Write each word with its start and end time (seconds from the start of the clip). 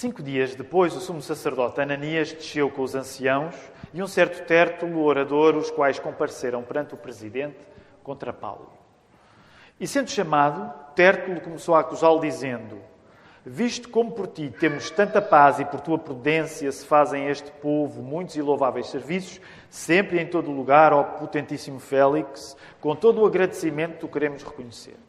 Cinco 0.00 0.22
dias 0.22 0.54
depois, 0.54 0.94
o 0.94 1.00
sumo 1.00 1.20
sacerdote 1.20 1.80
Ananias 1.80 2.32
desceu 2.32 2.70
com 2.70 2.82
os 2.82 2.94
anciãos 2.94 3.56
e 3.92 4.00
um 4.00 4.06
certo 4.06 4.46
tértulo 4.46 5.02
orador, 5.02 5.56
os 5.56 5.72
quais 5.72 5.98
compareceram 5.98 6.62
perante 6.62 6.94
o 6.94 6.96
presidente 6.96 7.56
contra 8.04 8.32
Paulo. 8.32 8.70
E 9.80 9.88
sendo 9.88 10.08
chamado, 10.08 10.72
Tértulo 10.94 11.40
começou 11.40 11.74
a 11.74 11.80
acusá-lo, 11.80 12.20
dizendo: 12.20 12.78
Visto 13.44 13.88
como 13.88 14.12
por 14.12 14.28
ti 14.28 14.54
temos 14.56 14.88
tanta 14.88 15.20
paz 15.20 15.58
e 15.58 15.64
por 15.64 15.80
tua 15.80 15.98
prudência 15.98 16.70
se 16.70 16.86
fazem 16.86 17.26
este 17.26 17.50
povo 17.50 18.00
muitos 18.00 18.36
e 18.36 18.40
louváveis 18.40 18.86
serviços, 18.86 19.40
sempre 19.68 20.18
e 20.18 20.22
em 20.22 20.28
todo 20.28 20.52
lugar, 20.52 20.92
ó 20.92 21.02
potentíssimo 21.02 21.80
Félix, 21.80 22.56
com 22.80 22.94
todo 22.94 23.20
o 23.20 23.26
agradecimento 23.26 24.06
o 24.06 24.08
queremos 24.08 24.44
reconhecer. 24.44 25.07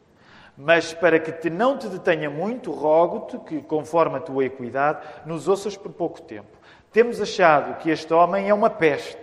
Mas 0.62 0.94
para 0.94 1.18
que 1.18 1.32
te 1.32 1.50
não 1.50 1.78
te 1.78 1.88
detenha 1.88 2.30
muito, 2.30 2.70
rogo-te 2.70 3.38
que, 3.39 3.62
conforme 3.62 4.18
a 4.18 4.20
tua 4.20 4.44
equidade, 4.44 5.00
nos 5.25 5.48
ouças 5.48 5.78
por 5.78 5.89
pouco 5.93 6.21
tempo. 6.21 6.50
Temos 6.92 7.21
achado 7.21 7.78
que 7.78 7.89
este 7.89 8.14
homem 8.14 8.50
é 8.50 8.54
uma 8.54 8.69
peste, 8.69 9.18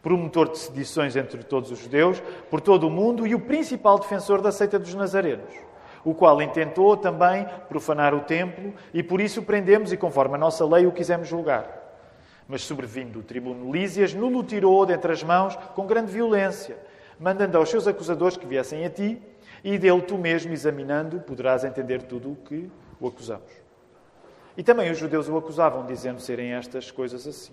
promotor 0.00 0.52
de 0.52 0.58
sedições 0.58 1.16
entre 1.16 1.42
todos 1.42 1.72
os 1.72 1.80
judeus, 1.80 2.22
por 2.48 2.60
todo 2.60 2.86
o 2.86 2.90
mundo 2.90 3.26
e 3.26 3.34
o 3.34 3.40
principal 3.40 3.98
defensor 3.98 4.40
da 4.40 4.52
seita 4.52 4.78
dos 4.78 4.94
nazarenos, 4.94 5.52
o 6.04 6.14
qual 6.14 6.40
intentou 6.40 6.96
também 6.96 7.44
profanar 7.68 8.14
o 8.14 8.20
templo 8.20 8.72
e 8.94 9.02
por 9.02 9.20
isso 9.20 9.42
prendemos 9.42 9.92
e, 9.92 9.96
conforme 9.96 10.36
a 10.36 10.38
nossa 10.38 10.64
lei, 10.64 10.86
o 10.86 10.92
quisemos 10.92 11.26
julgar. 11.26 11.66
Mas, 12.46 12.62
sobrevindo 12.62 13.18
o 13.18 13.24
tribuno 13.24 13.72
Lísias, 13.72 14.14
nulo 14.14 14.44
tirou 14.44 14.86
dentre 14.86 15.10
as 15.10 15.24
mãos 15.24 15.56
com 15.74 15.88
grande 15.88 16.12
violência, 16.12 16.76
mandando 17.18 17.58
aos 17.58 17.68
seus 17.68 17.88
acusadores 17.88 18.36
que 18.36 18.46
viessem 18.46 18.84
a 18.84 18.90
ti 18.90 19.20
e 19.64 19.78
dele 19.78 20.02
tu 20.02 20.18
mesmo, 20.18 20.52
examinando, 20.52 21.20
poderás 21.20 21.64
entender 21.64 22.02
tudo 22.02 22.32
o 22.32 22.36
que 22.36 22.70
o 23.00 23.06
acusamos. 23.06 23.50
E 24.56 24.62
também 24.62 24.90
os 24.90 24.98
judeus 24.98 25.28
o 25.28 25.36
acusavam, 25.36 25.86
dizendo 25.86 26.20
serem 26.20 26.52
estas 26.54 26.90
coisas 26.90 27.26
assim. 27.26 27.52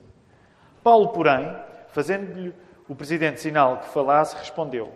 Paulo, 0.83 1.09
porém, 1.09 1.55
fazendo-lhe 1.89 2.53
o 2.88 2.95
presidente 2.95 3.39
sinal 3.39 3.77
que 3.77 3.89
falasse, 3.89 4.35
respondeu: 4.35 4.91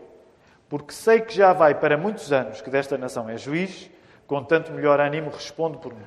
Porque 0.68 0.94
sei 0.94 1.22
que 1.22 1.34
já 1.34 1.54
vai 1.54 1.76
para 1.76 1.98
muitos 1.98 2.32
anos 2.32 2.62
que 2.62 2.70
desta 2.70 2.98
nação 2.98 3.30
é 3.30 3.38
juiz, 3.38 3.90
com 4.28 4.44
tanto 4.44 4.72
melhor 4.72 5.00
ânimo 5.00 5.30
respondo 5.30 5.78
por 5.78 5.94
mim. 5.94 6.06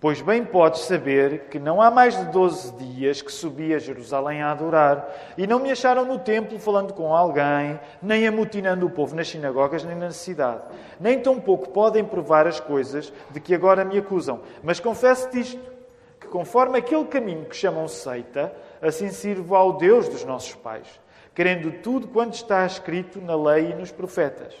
Pois 0.00 0.22
bem 0.22 0.44
podes 0.44 0.82
saber 0.82 1.46
que 1.50 1.58
não 1.58 1.82
há 1.82 1.90
mais 1.90 2.16
de 2.16 2.26
doze 2.26 2.72
dias 2.76 3.20
que 3.20 3.32
subi 3.32 3.74
a 3.74 3.80
Jerusalém 3.80 4.40
a 4.40 4.52
adorar, 4.52 5.12
e 5.36 5.44
não 5.44 5.58
me 5.58 5.72
acharam 5.72 6.04
no 6.04 6.20
templo 6.20 6.56
falando 6.56 6.92
com 6.92 7.12
alguém, 7.12 7.80
nem 8.00 8.24
amutinando 8.24 8.86
o 8.86 8.90
povo 8.90 9.16
nas 9.16 9.28
sinagogas, 9.28 9.82
nem 9.82 9.96
na 9.96 10.12
cidade. 10.12 10.62
Nem 11.00 11.18
tampouco 11.18 11.70
podem 11.70 12.04
provar 12.04 12.46
as 12.46 12.60
coisas 12.60 13.12
de 13.30 13.40
que 13.40 13.52
agora 13.52 13.84
me 13.84 13.98
acusam. 13.98 14.40
Mas 14.62 14.78
confesso-te 14.78 15.40
isto, 15.40 15.72
que 16.20 16.28
conforme 16.28 16.78
aquele 16.78 17.04
caminho 17.06 17.46
que 17.46 17.56
chamam 17.56 17.88
seita, 17.88 18.54
assim 18.80 19.08
sirvo 19.08 19.56
ao 19.56 19.78
Deus 19.78 20.08
dos 20.08 20.24
nossos 20.24 20.54
pais, 20.54 20.86
querendo 21.34 21.72
tudo 21.82 22.06
quanto 22.06 22.34
está 22.34 22.64
escrito 22.64 23.20
na 23.20 23.34
lei 23.34 23.72
e 23.72 23.74
nos 23.74 23.90
profetas. 23.90 24.54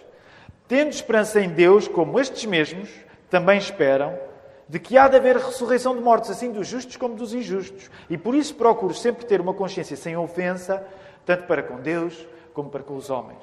Tendo 0.66 0.90
esperança 0.90 1.40
em 1.40 1.48
Deus, 1.48 1.86
como 1.86 2.18
estes 2.18 2.44
mesmos 2.44 2.90
também 3.30 3.56
esperam, 3.56 4.18
de 4.68 4.78
que 4.78 4.98
há 4.98 5.08
de 5.08 5.16
haver 5.16 5.36
ressurreição 5.36 5.96
de 5.96 6.02
mortos, 6.02 6.30
assim 6.30 6.52
dos 6.52 6.66
justos 6.66 6.96
como 6.96 7.14
dos 7.14 7.32
injustos. 7.32 7.90
E 8.10 8.18
por 8.18 8.34
isso 8.34 8.54
procuro 8.54 8.92
sempre 8.92 9.24
ter 9.24 9.40
uma 9.40 9.54
consciência 9.54 9.96
sem 9.96 10.16
ofensa, 10.16 10.84
tanto 11.24 11.44
para 11.44 11.62
com 11.62 11.76
Deus 11.76 12.26
como 12.52 12.68
para 12.68 12.82
com 12.82 12.94
os 12.94 13.08
homens. 13.08 13.42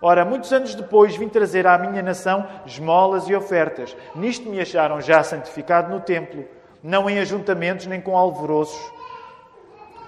Ora, 0.00 0.24
muitos 0.24 0.52
anos 0.52 0.74
depois 0.74 1.16
vim 1.16 1.28
trazer 1.28 1.66
à 1.66 1.76
minha 1.78 2.02
nação 2.02 2.46
esmolas 2.66 3.28
e 3.28 3.34
ofertas. 3.34 3.96
Nisto 4.14 4.48
me 4.48 4.60
acharam 4.60 5.00
já 5.00 5.22
santificado 5.22 5.92
no 5.92 6.00
templo, 6.00 6.44
não 6.82 7.08
em 7.08 7.18
ajuntamentos 7.18 7.86
nem 7.86 8.00
com 8.00 8.16
alvoroços. 8.16 8.92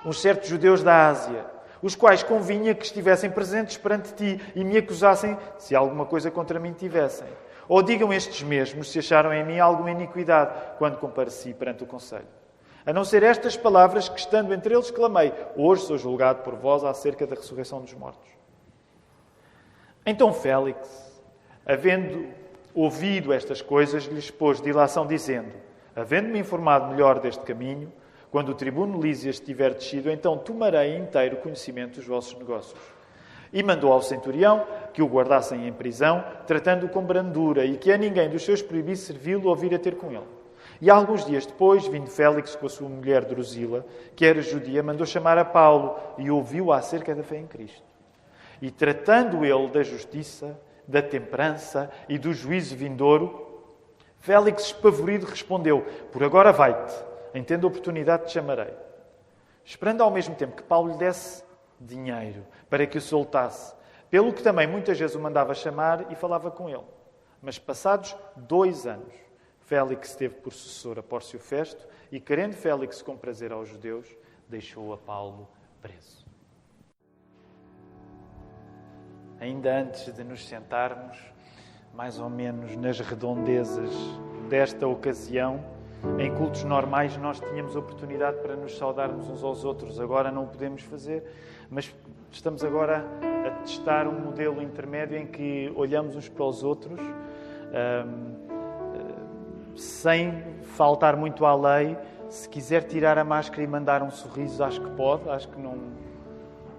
Uns 0.05 0.20
certos 0.20 0.48
judeus 0.48 0.83
da 0.83 1.08
Ásia, 1.08 1.45
os 1.83 1.97
quais 1.97 2.23
convinha 2.23 2.75
que 2.75 2.84
estivessem 2.84 3.30
presentes 3.30 3.77
perante 3.77 4.13
ti 4.14 4.40
e 4.55 4.63
me 4.63 4.77
acusassem 4.77 5.36
se 5.58 5.74
alguma 5.74 6.05
coisa 6.07 6.30
contra 6.30 6.61
mim 6.61 6.73
tivessem. 6.73 7.27
Ou 7.68 7.83
digam 7.83 8.12
estes 8.12 8.42
mesmos 8.42 8.90
se 8.90 8.98
acharam 8.98 9.33
em 9.33 9.45
mim 9.45 9.58
alguma 9.58 9.90
iniquidade 9.90 10.52
quando 10.79 10.96
compareci 10.96 11.52
perante 11.52 11.84
o 11.84 11.86
Conselho. 11.86 12.27
A 12.86 12.92
não 12.92 13.05
ser 13.05 13.23
estas 13.23 13.56
palavras 13.56 14.08
que, 14.08 14.18
estando 14.18 14.55
entre 14.55 14.74
eles, 14.74 14.90
clamei: 14.90 15.33
Hoje 15.55 15.83
sou 15.83 15.98
julgado 15.98 16.42
por 16.42 16.55
vós 16.55 16.83
acerca 16.83 17.27
da 17.27 17.36
ressurreição 17.36 17.83
dos 17.83 17.92
mortos. 17.92 18.30
Então 20.07 20.33
Félix, 20.33 20.89
havendo 21.67 22.28
ouvido 22.74 23.33
estas 23.33 23.61
coisas, 23.61 24.05
lhes 24.05 24.30
pôs 24.30 24.62
dilação, 24.62 25.07
dizendo: 25.07 25.52
Havendo-me 25.95 26.39
informado 26.39 26.86
melhor 26.86 27.18
deste 27.18 27.42
caminho, 27.45 27.92
quando 28.30 28.51
o 28.51 28.55
tribuno 28.55 29.01
Lísias 29.01 29.34
estiver 29.34 29.74
descido, 29.74 30.11
então 30.11 30.39
tomarei 30.39 30.96
inteiro 30.96 31.36
conhecimento 31.36 31.96
dos 31.96 32.07
vossos 32.07 32.39
negócios. 32.39 32.80
E 33.52 33.62
mandou 33.62 33.92
ao 33.92 34.01
centurião 34.01 34.67
que 34.98 35.03
o 35.03 35.07
guardassem 35.07 35.69
em 35.69 35.73
prisão, 35.73 36.25
tratando-o 36.45 36.89
com 36.89 37.05
brandura, 37.05 37.64
e 37.64 37.77
que 37.77 37.92
a 37.92 37.97
ninguém 37.97 38.29
dos 38.29 38.45
seus 38.45 38.61
proibisse 38.61 39.07
servi-lo 39.07 39.48
ou 39.48 39.55
vir 39.55 39.73
a 39.73 39.79
ter 39.79 39.95
com 39.95 40.11
ele. 40.11 40.27
E 40.81 40.91
alguns 40.91 41.25
dias 41.25 41.47
depois, 41.47 41.86
vindo 41.86 42.11
Félix 42.11 42.57
com 42.57 42.67
a 42.67 42.69
sua 42.69 42.89
mulher 42.89 43.25
Drusila, 43.25 43.87
que 44.17 44.27
era 44.27 44.42
judia, 44.42 44.83
mandou 44.83 45.07
chamar 45.07 45.39
a 45.39 45.45
Paulo 45.45 45.97
e 46.19 46.29
ouviu 46.33 46.73
acerca 46.73 47.14
da 47.14 47.23
fé 47.23 47.37
em 47.37 47.47
Cristo. 47.47 47.85
E 48.61 48.73
tratando 48.73 49.45
ele 49.45 49.69
da 49.69 49.85
justiça, 49.85 50.58
da 50.85 51.01
temperança 51.01 51.89
e 52.08 52.19
do 52.19 52.33
juízo 52.33 52.75
vindouro, 52.75 53.47
Félix, 54.19 54.64
espavorido, 54.64 55.27
respondeu: 55.27 55.87
Por 56.11 56.25
agora 56.25 56.51
vai-te, 56.51 56.92
em 57.33 57.45
tendo 57.45 57.69
oportunidade 57.69 58.27
te 58.27 58.33
chamarei. 58.33 58.75
Esperando 59.64 60.03
ao 60.03 60.11
mesmo 60.11 60.35
tempo 60.35 60.57
que 60.57 60.63
Paulo 60.64 60.91
lhe 60.91 60.98
desse 60.98 61.45
dinheiro 61.81 62.45
para 62.69 62.85
que 62.85 62.98
o 62.98 63.01
soltasse. 63.01 63.77
Pelo 64.11 64.33
que 64.33 64.42
também 64.42 64.67
muitas 64.67 64.98
vezes 64.98 65.14
o 65.14 65.20
mandava 65.20 65.55
chamar 65.55 66.11
e 66.11 66.14
falava 66.14 66.51
com 66.51 66.69
ele. 66.69 66.85
Mas 67.42 67.58
passados 67.58 68.17
dois 68.36 68.86
anos, 68.86 69.14
Félix 69.61 70.14
teve 70.14 70.35
por 70.36 70.52
sucessor 70.52 70.98
a 70.98 71.02
Pórcio 71.02 71.39
Festo 71.39 71.86
e, 72.11 72.19
querendo 72.19 72.55
Félix 72.55 73.02
comprazer 73.02 73.52
aos 73.52 73.69
judeus, 73.69 74.08
deixou 74.48 74.92
a 74.92 74.96
Paulo 74.96 75.48
preso. 75.80 76.27
Ainda 79.41 79.79
antes 79.79 80.13
de 80.13 80.25
nos 80.25 80.48
sentarmos, 80.48 81.19
mais 81.95 82.19
ou 82.19 82.30
menos 82.30 82.75
nas 82.77 82.98
redondezas 82.98 83.92
desta 84.48 84.89
ocasião, 84.89 85.63
em 86.19 86.35
cultos 86.35 86.64
normais 86.64 87.17
nós 87.19 87.39
tínhamos 87.39 87.77
oportunidade 87.77 88.40
para 88.40 88.57
nos 88.57 88.77
saudarmos 88.79 89.29
uns 89.29 89.45
aos 89.45 89.64
outros, 89.64 90.01
agora 90.01 90.33
não 90.33 90.45
o 90.45 90.46
podemos 90.46 90.83
fazer 90.83 91.25
mas 91.70 91.95
estamos 92.30 92.64
agora 92.64 93.05
testar 93.68 94.06
um 94.06 94.18
modelo 94.18 94.62
intermédio 94.62 95.18
em 95.18 95.27
que 95.27 95.70
olhamos 95.77 96.17
uns 96.17 96.29
para 96.29 96.45
os 96.45 96.64
outros 96.64 96.98
um, 97.01 98.48
sem 99.77 100.42
faltar 100.77 101.17
muito 101.17 101.45
à 101.45 101.55
lei. 101.55 101.96
Se 102.28 102.48
quiser 102.48 102.84
tirar 102.84 103.17
a 103.18 103.24
máscara 103.24 103.62
e 103.62 103.67
mandar 103.67 104.02
um 104.02 104.11
sorriso, 104.11 104.62
acho 104.64 104.80
que 104.80 104.90
pode, 104.90 105.28
acho 105.28 105.48
que 105.48 105.61
não, 105.61 105.78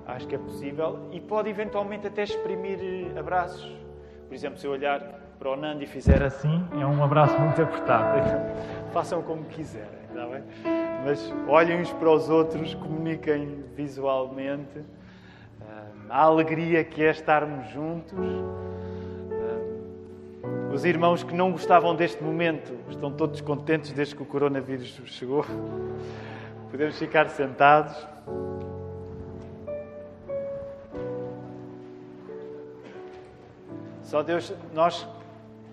acho 0.05 0.27
que 0.27 0.35
é 0.35 0.37
possível 0.37 1.07
e 1.11 1.19
pode 1.19 1.49
eventualmente 1.49 2.07
até 2.07 2.23
exprimir 2.23 2.79
abraços. 3.17 3.71
Por 4.27 4.33
exemplo, 4.33 4.59
se 4.59 4.67
eu 4.67 4.71
olhar 4.71 4.99
para 5.39 5.49
o 5.49 5.55
Nando 5.55 5.83
e 5.83 5.87
fizer 5.87 6.21
assim, 6.21 6.63
é 6.79 6.85
um 6.85 7.03
abraço 7.03 7.39
muito 7.39 7.61
apertado. 7.61 8.19
Façam 8.91 9.21
como 9.21 9.45
quiserem, 9.45 10.03
está 10.09 10.27
bem? 10.27 10.43
Mas 11.05 11.33
olhem 11.47 11.81
uns 11.81 11.93
para 11.93 12.11
os 12.11 12.29
outros, 12.29 12.75
comuniquem 12.75 13.63
visualmente. 13.73 14.83
A 16.09 16.21
alegria 16.23 16.83
que 16.83 17.03
é 17.03 17.11
estarmos 17.11 17.69
juntos. 17.69 18.17
Os 20.73 20.83
irmãos 20.83 21.23
que 21.23 21.33
não 21.33 21.51
gostavam 21.51 21.95
deste 21.95 22.23
momento 22.23 22.73
estão 22.89 23.11
todos 23.11 23.41
contentes 23.41 23.91
desde 23.91 24.15
que 24.15 24.23
o 24.23 24.25
coronavírus 24.25 24.99
chegou. 25.05 25.45
Podemos 26.71 26.97
ficar 26.97 27.29
sentados. 27.29 27.95
Só 34.01 34.23
Deus, 34.23 34.51
nós, 34.73 35.07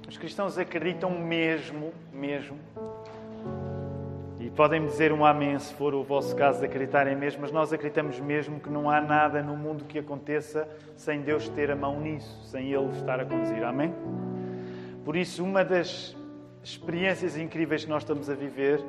os 0.06 0.18
cristãos, 0.18 0.58
acreditam 0.58 1.10
mesmo, 1.10 1.94
mesmo 2.12 2.58
podem 4.56 4.86
dizer 4.86 5.12
um 5.12 5.22
amém 5.22 5.58
se 5.58 5.74
for 5.74 5.94
o 5.94 6.02
vosso 6.02 6.34
caso 6.34 6.60
de 6.60 6.64
acreditarem 6.64 7.14
mesmo, 7.14 7.42
mas 7.42 7.52
nós 7.52 7.74
acreditamos 7.74 8.18
mesmo 8.18 8.58
que 8.58 8.70
não 8.70 8.88
há 8.88 9.02
nada 9.02 9.42
no 9.42 9.54
mundo 9.54 9.84
que 9.84 9.98
aconteça 9.98 10.66
sem 10.96 11.20
Deus 11.20 11.46
ter 11.50 11.70
a 11.70 11.76
mão 11.76 12.00
nisso, 12.00 12.42
sem 12.44 12.72
Ele 12.72 12.88
estar 12.92 13.20
a 13.20 13.26
conduzir. 13.26 13.62
Amém? 13.62 13.94
Por 15.04 15.14
isso, 15.14 15.44
uma 15.44 15.62
das 15.62 16.16
experiências 16.64 17.36
incríveis 17.36 17.84
que 17.84 17.90
nós 17.90 18.02
estamos 18.02 18.30
a 18.30 18.34
viver 18.34 18.82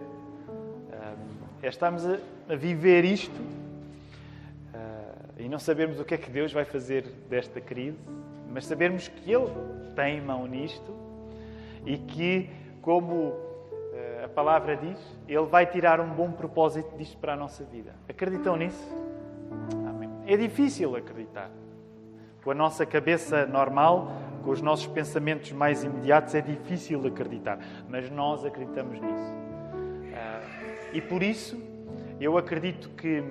ah, 0.94 1.14
é 1.62 1.68
estarmos 1.68 2.06
a 2.06 2.56
viver 2.56 3.04
isto 3.04 3.42
ah, 4.74 5.16
e 5.38 5.50
não 5.50 5.60
sabermos 5.60 6.00
o 6.00 6.06
que 6.06 6.14
é 6.14 6.18
que 6.18 6.30
Deus 6.30 6.54
vai 6.54 6.64
fazer 6.64 7.04
desta 7.30 7.60
crise, 7.60 8.00
mas 8.50 8.66
sabermos 8.66 9.10
que 9.10 9.30
Ele 9.30 9.52
tem 9.98 10.22
mão 10.22 10.48
nisto 10.48 10.96
e 11.86 11.98
que, 11.98 12.50
como 12.82 13.47
palavra 14.30 14.76
diz, 14.76 15.00
Ele 15.28 15.46
vai 15.46 15.66
tirar 15.66 16.00
um 16.00 16.10
bom 16.10 16.32
propósito 16.32 16.96
disto 16.98 17.18
para 17.18 17.34
a 17.34 17.36
nossa 17.36 17.64
vida. 17.64 17.94
Acreditam 18.10 18.56
nisso? 18.56 18.86
Amém. 19.88 20.10
É 20.26 20.36
difícil 20.36 20.96
acreditar. 20.96 21.50
Com 22.44 22.52
a 22.52 22.56
nossa 22.56 22.86
cabeça 22.86 23.46
normal, 23.46 24.12
com 24.44 24.52
os 24.52 24.62
nossos 24.62 24.88
pensamentos 24.88 25.52
mais 25.52 25.84
imediatos, 25.84 26.34
é 26.36 26.42
difícil 26.42 27.06
acreditar. 27.06 27.60
Mas 27.90 28.10
nós 28.10 28.46
acreditamos 28.46 29.00
nisso. 29.00 29.34
Ah, 30.14 30.42
e 30.94 31.02
por 31.02 31.22
isso, 31.22 31.62
eu 32.20 32.38
acredito 32.38 32.90
que, 32.90 33.24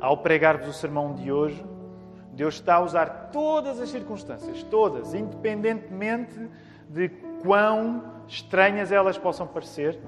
ao 0.00 0.18
pregar-vos 0.18 0.68
o 0.68 0.72
sermão 0.72 1.14
de 1.14 1.32
hoje, 1.32 1.64
Deus 2.32 2.54
está 2.54 2.76
a 2.76 2.80
usar 2.80 3.30
todas 3.30 3.78
as 3.80 3.90
circunstâncias, 3.90 4.62
todas, 4.64 5.12
independentemente 5.12 6.48
de 6.88 7.08
quão 7.42 8.02
estranhas 8.26 8.92
elas 8.92 9.18
possam 9.18 9.46
parecer, 9.46 9.98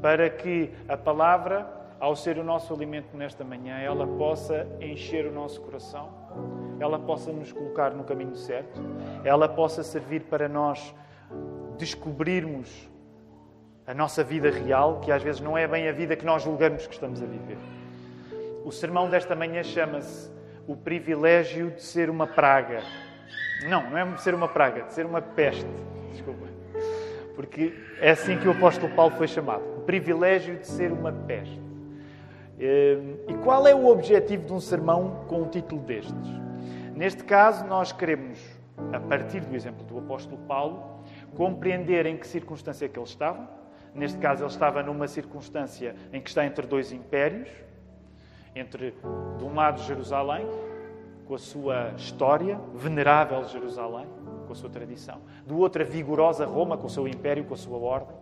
para 0.00 0.28
que 0.30 0.70
a 0.88 0.96
palavra, 0.96 1.66
ao 1.98 2.14
ser 2.14 2.38
o 2.38 2.44
nosso 2.44 2.72
alimento 2.74 3.16
nesta 3.16 3.42
manhã, 3.44 3.78
ela 3.78 4.06
possa 4.06 4.66
encher 4.80 5.26
o 5.26 5.32
nosso 5.32 5.60
coração, 5.60 6.10
ela 6.78 6.98
possa 6.98 7.32
nos 7.32 7.52
colocar 7.52 7.90
no 7.90 8.04
caminho 8.04 8.36
certo, 8.36 8.80
ela 9.24 9.48
possa 9.48 9.82
servir 9.82 10.24
para 10.24 10.48
nós 10.48 10.94
descobrirmos 11.78 12.88
a 13.86 13.92
nossa 13.92 14.24
vida 14.24 14.50
real, 14.50 15.00
que 15.00 15.12
às 15.12 15.22
vezes 15.22 15.40
não 15.40 15.58
é 15.58 15.66
bem 15.66 15.88
a 15.88 15.92
vida 15.92 16.16
que 16.16 16.24
nós 16.24 16.42
julgamos 16.42 16.86
que 16.86 16.94
estamos 16.94 17.22
a 17.22 17.26
viver. 17.26 17.58
O 18.64 18.72
sermão 18.72 19.10
desta 19.10 19.34
manhã 19.34 19.62
chama-se 19.62 20.30
O 20.66 20.74
privilégio 20.74 21.70
de 21.70 21.82
ser 21.82 22.08
uma 22.08 22.26
praga. 22.26 22.82
Não, 23.68 23.90
não 23.90 23.98
é 23.98 24.16
ser 24.16 24.34
uma 24.34 24.48
praga, 24.48 24.84
de 24.84 24.94
ser 24.94 25.04
uma 25.04 25.20
peste. 25.20 25.93
Desculpa. 26.14 26.46
Porque 27.34 27.74
é 28.00 28.10
assim 28.10 28.38
que 28.38 28.48
o 28.48 28.52
apóstolo 28.52 28.94
Paulo 28.94 29.14
foi 29.16 29.28
chamado. 29.28 29.62
O 29.78 29.80
privilégio 29.82 30.58
de 30.58 30.66
ser 30.66 30.92
uma 30.92 31.12
peste. 31.12 31.60
Ehm, 32.58 33.16
e 33.28 33.34
qual 33.42 33.66
é 33.66 33.74
o 33.74 33.86
objetivo 33.86 34.46
de 34.46 34.52
um 34.52 34.60
sermão 34.60 35.24
com 35.28 35.42
um 35.42 35.48
título 35.48 35.82
destes? 35.82 36.14
Neste 36.94 37.24
caso, 37.24 37.64
nós 37.66 37.92
queremos, 37.92 38.38
a 38.92 39.00
partir 39.00 39.40
do 39.40 39.54
exemplo 39.54 39.84
do 39.84 39.98
apóstolo 39.98 40.38
Paulo, 40.46 41.02
compreender 41.34 42.06
em 42.06 42.16
que 42.16 42.26
circunstância 42.26 42.86
é 42.86 42.88
que 42.88 42.98
ele 42.98 43.06
estava, 43.06 43.48
Neste 43.94 44.18
caso, 44.18 44.42
ele 44.42 44.50
estava 44.50 44.82
numa 44.82 45.06
circunstância 45.06 45.94
em 46.12 46.20
que 46.20 46.28
está 46.28 46.44
entre 46.44 46.66
dois 46.66 46.90
impérios, 46.90 47.48
entre, 48.54 48.92
de 49.38 49.44
um 49.44 49.54
lado, 49.54 49.80
Jerusalém, 49.82 50.46
com 51.26 51.34
a 51.36 51.38
sua 51.38 51.92
história, 51.96 52.58
venerável 52.74 53.44
Jerusalém, 53.44 54.06
a 54.54 54.56
sua 54.56 54.70
tradição, 54.70 55.20
do 55.46 55.58
outro, 55.58 55.82
a 55.82 55.84
vigorosa 55.84 56.46
Roma, 56.46 56.76
com 56.76 56.86
o 56.86 56.90
seu 56.90 57.06
império, 57.06 57.44
com 57.44 57.54
a 57.54 57.56
sua 57.56 57.76
ordem. 57.78 58.16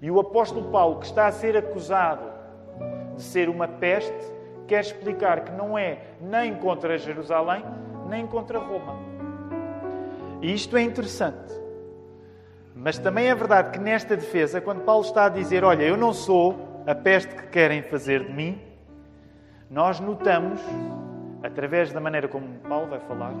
E 0.00 0.10
o 0.10 0.18
apóstolo 0.18 0.70
Paulo, 0.70 1.00
que 1.00 1.06
está 1.06 1.26
a 1.26 1.32
ser 1.32 1.56
acusado 1.56 2.22
de 3.16 3.22
ser 3.22 3.48
uma 3.48 3.66
peste, 3.66 4.14
quer 4.66 4.80
explicar 4.80 5.40
que 5.40 5.52
não 5.52 5.76
é 5.76 5.98
nem 6.20 6.54
contra 6.54 6.96
Jerusalém, 6.96 7.64
nem 8.08 8.26
contra 8.26 8.58
Roma. 8.58 8.96
E 10.40 10.54
isto 10.54 10.76
é 10.76 10.82
interessante. 10.82 11.52
Mas 12.74 12.96
também 12.96 13.26
é 13.26 13.34
verdade 13.34 13.72
que 13.72 13.78
nesta 13.80 14.16
defesa, 14.16 14.60
quando 14.60 14.82
Paulo 14.82 15.04
está 15.04 15.26
a 15.26 15.28
dizer: 15.28 15.64
Olha, 15.64 15.82
eu 15.82 15.96
não 15.96 16.12
sou 16.12 16.82
a 16.86 16.94
peste 16.94 17.34
que 17.34 17.48
querem 17.48 17.82
fazer 17.82 18.24
de 18.24 18.32
mim, 18.32 18.60
nós 19.68 19.98
notamos, 19.98 20.60
através 21.42 21.92
da 21.92 22.00
maneira 22.00 22.28
como 22.28 22.46
Paulo 22.60 22.86
vai 22.86 23.00
falar, 23.00 23.32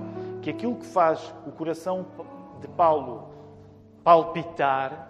que 0.42 0.50
aquilo 0.50 0.76
que 0.76 0.86
faz 0.86 1.34
o 1.46 1.52
coração 1.52 2.06
de 2.60 2.68
Paulo 2.68 3.28
palpitar 4.02 5.08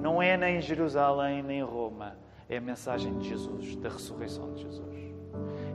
não 0.00 0.22
é 0.22 0.36
nem 0.36 0.60
Jerusalém 0.60 1.42
nem 1.42 1.62
Roma, 1.62 2.16
é 2.48 2.56
a 2.56 2.60
mensagem 2.60 3.16
de 3.18 3.28
Jesus, 3.28 3.76
da 3.76 3.88
ressurreição 3.88 4.52
de 4.52 4.62
Jesus. 4.62 5.12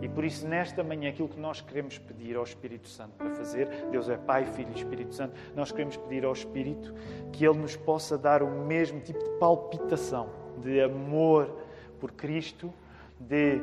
E 0.01 0.07
por 0.07 0.23
isso, 0.23 0.47
nesta 0.47 0.83
manhã, 0.83 1.09
aquilo 1.09 1.27
que 1.27 1.39
nós 1.39 1.59
queremos 1.59 1.97
pedir 1.97 2.35
ao 2.35 2.43
Espírito 2.43 2.87
Santo 2.87 3.13
para 3.17 3.31
fazer, 3.31 3.67
Deus 3.89 4.07
é 4.07 4.15
Pai, 4.15 4.45
Filho 4.45 4.69
e 4.71 4.75
Espírito 4.75 5.15
Santo, 5.15 5.35
nós 5.55 5.71
queremos 5.71 5.97
pedir 5.97 6.23
ao 6.23 6.33
Espírito 6.33 6.93
que 7.31 7.45
Ele 7.45 7.57
nos 7.57 7.75
possa 7.75 8.17
dar 8.17 8.43
o 8.43 8.49
mesmo 8.49 8.99
tipo 8.99 9.17
de 9.17 9.29
palpitação, 9.39 10.29
de 10.61 10.81
amor 10.81 11.51
por 11.99 12.11
Cristo, 12.11 12.71
de 13.19 13.59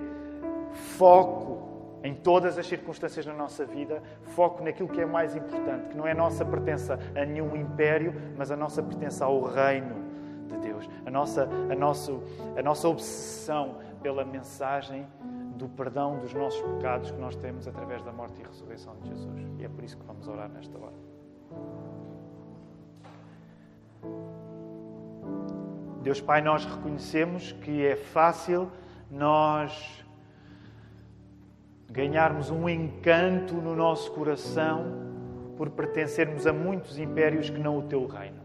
foco 0.96 1.73
em 2.04 2.14
todas 2.14 2.58
as 2.58 2.66
circunstâncias 2.66 3.24
da 3.24 3.32
nossa 3.32 3.64
vida, 3.64 4.02
foco 4.20 4.62
naquilo 4.62 4.90
que 4.90 5.00
é 5.00 5.06
mais 5.06 5.34
importante, 5.34 5.88
que 5.88 5.96
não 5.96 6.06
é 6.06 6.12
a 6.12 6.14
nossa 6.14 6.44
pertença 6.44 6.98
a 7.16 7.24
nenhum 7.24 7.56
império, 7.56 8.14
mas 8.36 8.50
a 8.50 8.56
nossa 8.56 8.82
pertença 8.82 9.24
ao 9.24 9.42
reino 9.42 10.04
de 10.46 10.58
Deus, 10.58 10.88
a 11.06 11.10
nossa, 11.10 11.48
a 11.70 11.74
nosso, 11.74 12.22
a 12.56 12.62
nossa 12.62 12.86
obsessão 12.88 13.78
pela 14.02 14.22
mensagem 14.22 15.06
do 15.56 15.66
perdão 15.66 16.18
dos 16.18 16.34
nossos 16.34 16.60
pecados 16.74 17.10
que 17.10 17.18
nós 17.18 17.34
temos 17.36 17.66
através 17.66 18.02
da 18.02 18.12
morte 18.12 18.42
e 18.42 18.44
ressurreição 18.44 18.94
de 19.00 19.08
Jesus. 19.08 19.40
E 19.58 19.64
é 19.64 19.68
por 19.68 19.82
isso 19.82 19.96
que 19.96 20.04
vamos 20.04 20.28
orar 20.28 20.50
nesta 20.50 20.76
hora. 20.78 20.92
Deus 26.02 26.20
Pai, 26.20 26.42
nós 26.42 26.66
reconhecemos 26.66 27.52
que 27.52 27.86
é 27.86 27.96
fácil 27.96 28.70
nós 29.10 30.03
ganharmos 31.94 32.50
um 32.50 32.68
encanto 32.68 33.54
no 33.54 33.76
nosso 33.76 34.10
coração 34.10 34.84
por 35.56 35.70
pertencermos 35.70 36.44
a 36.44 36.52
muitos 36.52 36.98
impérios 36.98 37.48
que 37.48 37.60
não 37.60 37.78
o 37.78 37.82
teu 37.82 38.04
reino. 38.04 38.42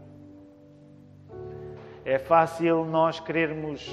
É 2.04 2.16
fácil 2.16 2.84
nós 2.84 3.18
querermos 3.18 3.90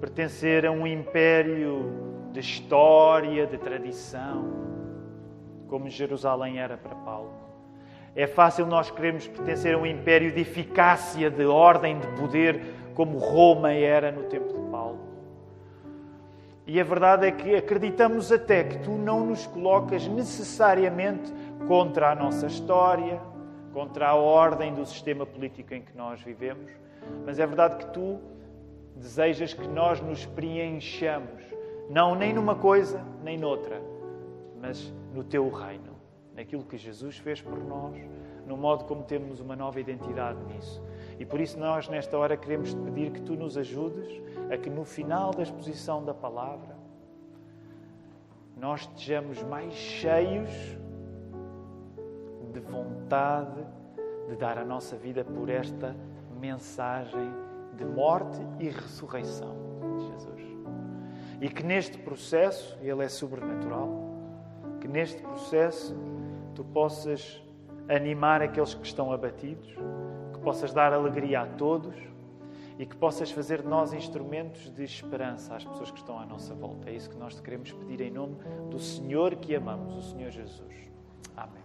pertencer 0.00 0.66
a 0.66 0.72
um 0.72 0.84
império 0.84 1.92
de 2.32 2.40
história, 2.40 3.46
de 3.46 3.56
tradição, 3.56 4.50
como 5.68 5.88
Jerusalém 5.88 6.58
era 6.58 6.76
para 6.76 6.96
Paulo. 6.96 7.30
É 8.16 8.26
fácil 8.26 8.66
nós 8.66 8.90
queremos 8.90 9.28
pertencer 9.28 9.76
a 9.76 9.78
um 9.78 9.86
império 9.86 10.32
de 10.32 10.40
eficácia, 10.40 11.30
de 11.30 11.44
ordem, 11.44 12.00
de 12.00 12.06
poder, 12.20 12.60
como 12.94 13.18
Roma 13.18 13.72
era 13.72 14.10
no 14.10 14.24
tempo. 14.24 14.51
E 16.66 16.80
a 16.80 16.84
verdade 16.84 17.26
é 17.26 17.32
que 17.32 17.56
acreditamos 17.56 18.30
até 18.30 18.62
que 18.62 18.78
tu 18.78 18.92
não 18.92 19.26
nos 19.26 19.46
colocas 19.46 20.06
necessariamente 20.06 21.32
contra 21.66 22.12
a 22.12 22.14
nossa 22.14 22.46
história, 22.46 23.20
contra 23.72 24.08
a 24.08 24.14
ordem 24.14 24.72
do 24.74 24.86
sistema 24.86 25.26
político 25.26 25.74
em 25.74 25.82
que 25.82 25.96
nós 25.96 26.20
vivemos, 26.20 26.70
mas 27.24 27.38
é 27.38 27.46
verdade 27.46 27.76
que 27.84 27.92
tu 27.92 28.20
desejas 28.94 29.54
que 29.54 29.66
nós 29.66 30.00
nos 30.00 30.24
preenchamos 30.26 31.42
não 31.90 32.14
nem 32.14 32.32
numa 32.32 32.54
coisa, 32.54 33.04
nem 33.22 33.36
noutra, 33.36 33.82
mas 34.60 34.92
no 35.12 35.22
teu 35.22 35.50
reino, 35.50 35.94
naquilo 36.34 36.62
que 36.64 36.76
Jesus 36.76 37.18
fez 37.18 37.40
por 37.40 37.58
nós, 37.58 37.96
no 38.46 38.56
modo 38.56 38.84
como 38.84 39.02
temos 39.02 39.40
uma 39.40 39.54
nova 39.54 39.80
identidade 39.80 40.38
nisso. 40.44 40.82
E 41.22 41.24
por 41.24 41.40
isso 41.40 41.56
nós, 41.56 41.88
nesta 41.88 42.18
hora, 42.18 42.36
queremos 42.36 42.74
te 42.74 42.80
pedir 42.80 43.12
que 43.12 43.22
tu 43.22 43.36
nos 43.36 43.56
ajudes 43.56 44.20
a 44.52 44.56
que 44.56 44.68
no 44.68 44.84
final 44.84 45.30
da 45.30 45.44
exposição 45.44 46.04
da 46.04 46.12
palavra 46.12 46.76
nós 48.56 48.80
estejamos 48.80 49.40
mais 49.44 49.72
cheios 49.72 50.50
de 52.52 52.58
vontade 52.58 53.64
de 54.28 54.34
dar 54.34 54.58
a 54.58 54.64
nossa 54.64 54.96
vida 54.96 55.24
por 55.24 55.48
esta 55.48 55.94
mensagem 56.40 57.32
de 57.76 57.84
morte 57.84 58.40
e 58.58 58.68
ressurreição 58.68 59.54
de 59.96 60.06
Jesus. 60.08 60.42
E 61.40 61.48
que 61.48 61.62
neste 61.62 61.98
processo, 61.98 62.76
ele 62.82 63.04
é 63.04 63.08
sobrenatural, 63.08 63.88
que 64.80 64.88
neste 64.88 65.22
processo 65.22 65.94
tu 66.52 66.64
possas 66.64 67.40
animar 67.88 68.42
aqueles 68.42 68.74
que 68.74 68.84
estão 68.84 69.12
abatidos, 69.12 69.72
possas 70.42 70.72
dar 70.72 70.92
alegria 70.92 71.42
a 71.42 71.46
todos 71.46 71.94
e 72.78 72.86
que 72.86 72.96
possas 72.96 73.30
fazer 73.30 73.62
de 73.62 73.68
nós 73.68 73.92
instrumentos 73.92 74.68
de 74.74 74.82
esperança 74.82 75.54
às 75.54 75.64
pessoas 75.64 75.90
que 75.90 75.98
estão 75.98 76.18
à 76.18 76.26
nossa 76.26 76.54
volta. 76.54 76.90
É 76.90 76.92
isso 76.92 77.08
que 77.08 77.16
nós 77.16 77.34
te 77.34 77.42
queremos 77.42 77.72
pedir 77.72 78.00
em 78.00 78.10
nome 78.10 78.36
do 78.70 78.78
Senhor 78.78 79.36
que 79.36 79.54
amamos, 79.54 79.96
o 79.96 80.10
Senhor 80.10 80.30
Jesus. 80.30 80.74
Amém. 81.36 81.62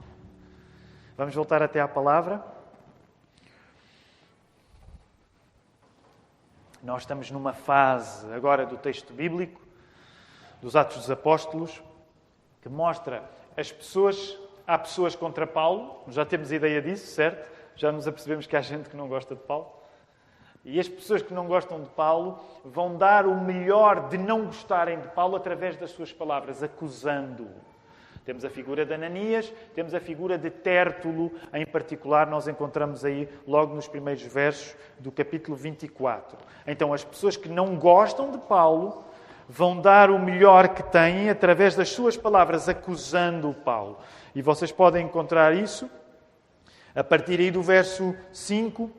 Vamos 1.17 1.33
voltar 1.33 1.61
até 1.63 1.81
à 1.81 1.87
palavra. 1.87 2.43
Nós 6.83 7.01
estamos 7.01 7.31
numa 7.31 7.53
fase 7.53 8.31
agora 8.31 8.65
do 8.65 8.77
texto 8.77 9.11
bíblico 9.11 9.59
dos 10.61 10.75
Atos 10.75 10.97
dos 10.97 11.11
Apóstolos, 11.11 11.81
que 12.61 12.69
mostra 12.69 13.23
as 13.55 13.71
pessoas. 13.71 14.37
Há 14.65 14.77
pessoas 14.77 15.15
contra 15.15 15.47
Paulo, 15.47 16.03
já 16.09 16.25
temos 16.25 16.51
ideia 16.51 16.81
disso, 16.81 17.07
certo? 17.07 17.56
Já 17.77 17.91
nos 17.91 18.07
apercebemos 18.07 18.47
que 18.47 18.57
há 18.57 18.61
gente 18.61 18.89
que 18.89 18.97
não 18.97 19.07
gosta 19.07 19.35
de 19.35 19.41
Paulo. 19.41 19.67
E 20.65 20.79
as 20.79 20.89
pessoas 20.89 21.21
que 21.21 21.33
não 21.33 21.47
gostam 21.47 21.81
de 21.81 21.89
Paulo 21.89 22.39
vão 22.65 22.97
dar 22.97 23.25
o 23.25 23.39
melhor 23.39 24.09
de 24.09 24.17
não 24.17 24.45
gostarem 24.45 24.99
de 24.99 25.07
Paulo 25.09 25.37
através 25.37 25.77
das 25.77 25.91
suas 25.91 26.11
palavras, 26.11 26.61
acusando-o. 26.61 27.47
Temos 28.25 28.43
a 28.43 28.49
figura 28.49 28.85
de 28.85 28.93
Ananias, 28.93 29.53
temos 29.73 29.93
a 29.93 30.01
figura 30.01 30.37
de 30.37 30.49
Tértulo, 30.49 31.31
em 31.53 31.65
particular, 31.65 32.27
nós 32.27 32.45
encontramos 32.49 33.05
aí 33.05 33.29
logo 33.47 33.73
nos 33.73 33.87
primeiros 33.87 34.23
versos 34.23 34.75
do 34.99 35.09
capítulo 35.09 35.55
24. 35.55 36.37
Então, 36.65 36.91
as 36.91 37.05
pessoas 37.05 37.37
que 37.37 37.47
não 37.47 37.77
gostam 37.77 38.29
de 38.31 38.37
Paulo 38.39 39.05
vão 39.47 39.79
dar 39.79 40.11
o 40.11 40.19
melhor 40.19 40.67
que 40.69 40.83
têm 40.83 41.29
através 41.29 41.75
das 41.75 41.87
suas 41.87 42.17
palavras, 42.17 42.67
acusando 42.67 43.53
Paulo. 43.63 43.97
E 44.35 44.41
vocês 44.41 44.73
podem 44.73 45.05
encontrar 45.05 45.53
isso 45.53 45.89
a 46.95 47.03
partir 47.03 47.39
aí 47.39 47.51
do 47.51 47.61
verso 47.61 48.15
5, 48.31 48.91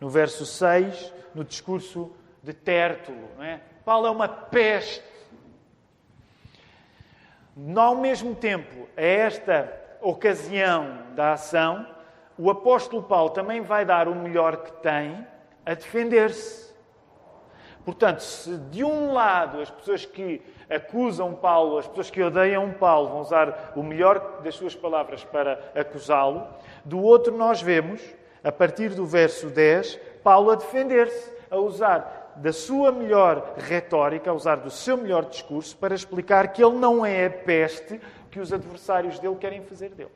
no 0.00 0.08
verso 0.08 0.44
6, 0.44 1.12
no 1.34 1.44
discurso 1.44 2.10
de 2.42 2.52
Tértulo. 2.52 3.28
Não 3.36 3.44
é? 3.44 3.60
Paulo 3.84 4.06
é 4.06 4.10
uma 4.10 4.28
peste 4.28 5.12
ao 7.76 7.96
mesmo 7.96 8.34
tempo, 8.34 8.88
a 8.96 9.02
esta 9.02 9.70
ocasião 10.00 11.02
da 11.14 11.34
ação, 11.34 11.86
o 12.38 12.50
apóstolo 12.50 13.02
Paulo 13.02 13.30
também 13.30 13.60
vai 13.60 13.84
dar 13.84 14.08
o 14.08 14.14
melhor 14.14 14.56
que 14.58 14.72
tem 14.82 15.26
a 15.64 15.74
defender-se. 15.74 16.72
Portanto, 17.84 18.20
se 18.20 18.56
de 18.56 18.82
um 18.82 19.12
lado 19.12 19.60
as 19.60 19.68
pessoas 19.68 20.06
que 20.06 20.40
acusam 20.70 21.34
Paulo, 21.34 21.78
as 21.78 21.86
pessoas 21.86 22.10
que 22.10 22.22
odeiam 22.22 22.72
Paulo, 22.72 23.08
vão 23.08 23.20
usar 23.20 23.72
o 23.76 23.82
melhor 23.82 24.40
das 24.42 24.54
suas 24.54 24.74
palavras 24.74 25.22
para 25.24 25.60
acusá-lo, 25.74 26.46
do 26.84 27.00
outro 27.00 27.36
nós 27.36 27.62
vemos, 27.62 28.00
a 28.42 28.50
partir 28.50 28.90
do 28.90 29.06
verso 29.06 29.48
10, 29.48 29.98
Paulo 30.22 30.50
a 30.50 30.54
defender-se, 30.54 31.32
a 31.50 31.56
usar 31.56 32.32
da 32.36 32.52
sua 32.52 32.90
melhor 32.90 33.54
retórica, 33.58 34.30
a 34.30 34.34
usar 34.34 34.56
do 34.56 34.70
seu 34.70 34.96
melhor 34.96 35.26
discurso 35.26 35.76
para 35.76 35.94
explicar 35.94 36.48
que 36.48 36.64
ele 36.64 36.76
não 36.76 37.04
é 37.04 37.26
a 37.26 37.30
peste 37.30 38.00
que 38.30 38.40
os 38.40 38.52
adversários 38.52 39.18
dele 39.18 39.36
querem 39.36 39.62
fazer 39.62 39.90
dele. 39.90 40.10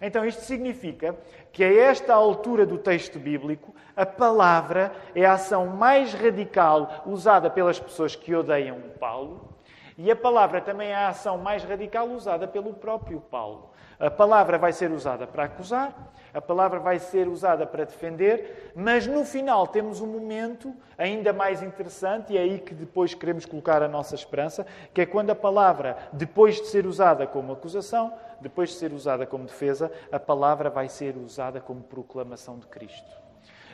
Então, 0.00 0.24
isto 0.24 0.42
significa 0.42 1.16
que, 1.52 1.62
a 1.62 1.72
esta 1.72 2.12
altura 2.12 2.66
do 2.66 2.76
texto 2.76 3.20
bíblico, 3.20 3.72
a 3.96 4.04
palavra 4.04 4.92
é 5.14 5.24
a 5.24 5.34
ação 5.34 5.66
mais 5.66 6.12
radical 6.12 7.04
usada 7.06 7.48
pelas 7.48 7.78
pessoas 7.78 8.16
que 8.16 8.34
odeiam 8.34 8.80
Paulo, 8.98 9.51
e 9.96 10.10
a 10.10 10.16
palavra 10.16 10.60
também 10.60 10.88
é 10.88 10.94
a 10.94 11.08
ação 11.08 11.38
mais 11.38 11.64
radical 11.64 12.08
usada 12.08 12.48
pelo 12.48 12.72
próprio 12.72 13.20
Paulo. 13.20 13.70
A 14.00 14.10
palavra 14.10 14.58
vai 14.58 14.72
ser 14.72 14.90
usada 14.90 15.26
para 15.26 15.44
acusar, 15.44 16.12
a 16.34 16.40
palavra 16.40 16.80
vai 16.80 16.98
ser 16.98 17.28
usada 17.28 17.66
para 17.66 17.84
defender, 17.84 18.72
mas 18.74 19.06
no 19.06 19.24
final 19.24 19.66
temos 19.66 20.00
um 20.00 20.06
momento 20.06 20.74
ainda 20.96 21.32
mais 21.32 21.62
interessante, 21.62 22.32
e 22.32 22.38
é 22.38 22.40
aí 22.40 22.58
que 22.58 22.74
depois 22.74 23.14
queremos 23.14 23.44
colocar 23.44 23.82
a 23.82 23.88
nossa 23.88 24.14
esperança, 24.14 24.66
que 24.92 25.02
é 25.02 25.06
quando 25.06 25.30
a 25.30 25.36
palavra, 25.36 25.96
depois 26.12 26.56
de 26.56 26.66
ser 26.66 26.86
usada 26.86 27.26
como 27.26 27.52
acusação, 27.52 28.12
depois 28.40 28.70
de 28.70 28.76
ser 28.76 28.92
usada 28.92 29.26
como 29.26 29.44
defesa, 29.44 29.92
a 30.10 30.18
palavra 30.18 30.68
vai 30.68 30.88
ser 30.88 31.16
usada 31.16 31.60
como 31.60 31.82
proclamação 31.82 32.58
de 32.58 32.66
Cristo. 32.66 33.12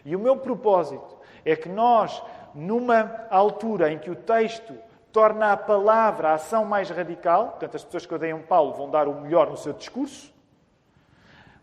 E 0.04 0.14
o 0.14 0.18
meu 0.18 0.36
propósito 0.36 1.16
é 1.44 1.56
que 1.56 1.68
nós, 1.68 2.22
numa 2.54 3.26
altura 3.30 3.92
em 3.92 3.98
que 3.98 4.10
o 4.10 4.16
texto 4.16 4.74
torna 5.12 5.52
a 5.52 5.56
palavra 5.56 6.30
a 6.30 6.34
ação 6.34 6.64
mais 6.64 6.90
radical. 6.90 7.50
Portanto, 7.50 7.76
as 7.76 7.84
pessoas 7.84 8.06
que 8.06 8.14
odeiam 8.14 8.40
Paulo 8.42 8.74
vão 8.74 8.90
dar 8.90 9.08
o 9.08 9.20
melhor 9.20 9.50
no 9.50 9.56
seu 9.56 9.72
discurso. 9.72 10.32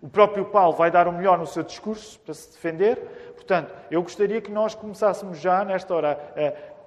O 0.02 0.10
próprio 0.10 0.46
Paulo 0.46 0.76
vai 0.76 0.92
dar 0.92 1.08
o 1.08 1.12
melhor 1.12 1.38
no 1.38 1.48
seu 1.48 1.64
discurso 1.64 2.20
para 2.20 2.34
se 2.34 2.52
defender. 2.52 3.34
Portanto, 3.34 3.74
eu 3.90 4.02
gostaria 4.04 4.42
que 4.42 4.52
nós 4.52 4.76
começássemos 4.76 5.40
já, 5.40 5.64
nesta 5.64 5.94
hora, 5.94 6.20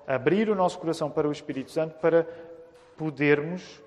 a 0.07 0.15
abrir 0.15 0.49
o 0.49 0.55
nosso 0.55 0.79
coração 0.79 1.11
para 1.11 1.29
o 1.29 1.33
Espírito 1.33 1.71
Santo 1.71 1.95
para 1.99 2.27
podermos 2.97 3.83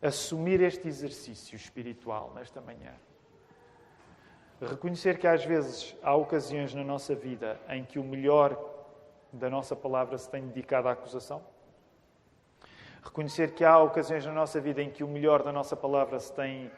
assumir 0.00 0.60
este 0.60 0.86
exercício 0.86 1.56
espiritual 1.56 2.32
nesta 2.34 2.60
manhã. 2.60 2.92
Reconhecer 4.60 5.18
que 5.18 5.26
às 5.26 5.44
vezes 5.44 5.96
há 6.02 6.14
ocasiões 6.14 6.74
na 6.74 6.82
nossa 6.82 7.14
vida 7.14 7.60
em 7.68 7.84
que 7.84 7.98
o 7.98 8.04
melhor 8.04 8.58
da 9.32 9.50
nossa 9.50 9.76
palavra 9.76 10.16
se 10.16 10.30
tem 10.30 10.46
dedicado 10.46 10.88
à 10.88 10.92
acusação 10.92 11.42
Reconhecer 13.06 13.52
que 13.52 13.64
há 13.64 13.78
ocasiões 13.78 14.26
na 14.26 14.32
nossa 14.32 14.60
vida 14.60 14.82
em 14.82 14.90
que 14.90 15.04
o 15.04 15.08
melhor 15.08 15.44
da 15.44 15.52
nossa 15.52 15.76
palavra 15.76 16.18
se 16.18 16.32
tem 16.32 16.72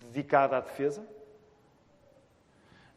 dedicado 0.00 0.56
à 0.56 0.60
defesa, 0.60 1.06